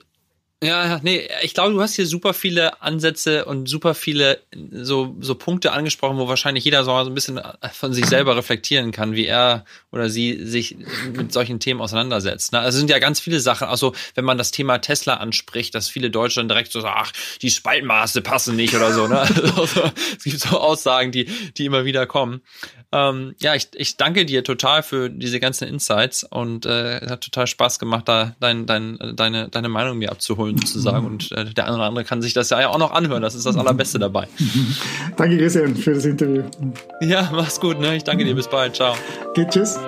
[0.62, 4.38] ja, nee, ich glaube, du hast hier super viele Ansätze und super viele
[4.70, 7.40] so, so Punkte angesprochen, wo wahrscheinlich jeder so ein bisschen
[7.72, 10.76] von sich selber reflektieren kann, wie er oder sie sich
[11.12, 12.52] mit solchen Themen auseinandersetzt.
[12.52, 12.60] Ne?
[12.60, 15.88] Also es sind ja ganz viele Sachen, also wenn man das Thema Tesla anspricht, dass
[15.88, 19.08] viele Deutsche dann direkt so sagen, ach, die Spaltmaße passen nicht oder so.
[19.08, 19.28] Ne?
[19.62, 22.40] Also, es gibt so Aussagen, die, die immer wieder kommen.
[22.92, 27.46] Ähm, ja, ich, ich danke dir total für diese ganzen Insights und äh, hat total
[27.46, 31.07] Spaß gemacht, da dein, dein, deine, deine Meinung mir abzuholen sozusagen.
[31.07, 33.22] Und äh, der eine oder andere kann sich das ja auch noch anhören.
[33.22, 34.28] Das ist das Allerbeste dabei.
[35.16, 36.42] danke, Christian, für das Interview.
[37.00, 37.80] Ja, mach's gut.
[37.80, 37.96] Ne?
[37.96, 38.34] Ich danke dir.
[38.34, 38.76] Bis bald.
[38.76, 38.94] Ciao.
[39.30, 39.78] Okay, tschüss.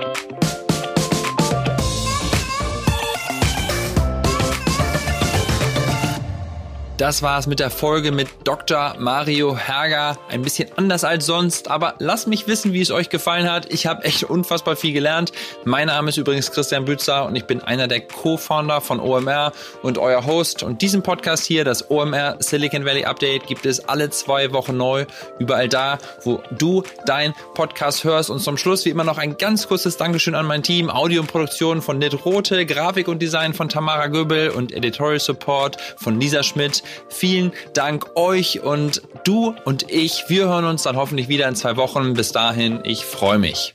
[7.05, 8.94] Das war's mit der Folge mit Dr.
[8.98, 10.16] Mario Herger.
[10.30, 13.70] Ein bisschen anders als sonst, aber lasst mich wissen, wie es euch gefallen hat.
[13.70, 15.30] Ich habe echt unfassbar viel gelernt.
[15.66, 19.52] Mein Name ist übrigens Christian Bützer und ich bin einer der Co-Founder von OMR
[19.82, 20.62] und euer Host.
[20.62, 25.05] Und diesen Podcast hier, das OMR Silicon Valley Update, gibt es alle zwei Wochen neu.
[25.38, 28.30] Überall da, wo du dein Podcast hörst.
[28.30, 30.88] Und zum Schluss wie immer noch ein ganz kurzes Dankeschön an mein Team.
[30.88, 35.76] Audio und Produktion von Nit Rote, Grafik und Design von Tamara Göbel und Editorial Support
[35.98, 36.82] von Lisa Schmidt.
[37.09, 40.24] Vielen Dank euch und du und ich.
[40.28, 42.14] Wir hören uns dann hoffentlich wieder in zwei Wochen.
[42.14, 43.74] Bis dahin, ich freue mich.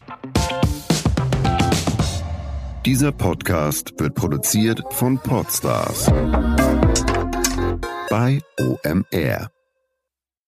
[2.86, 6.12] Dieser Podcast wird produziert von Podstars
[8.10, 9.52] bei OMR.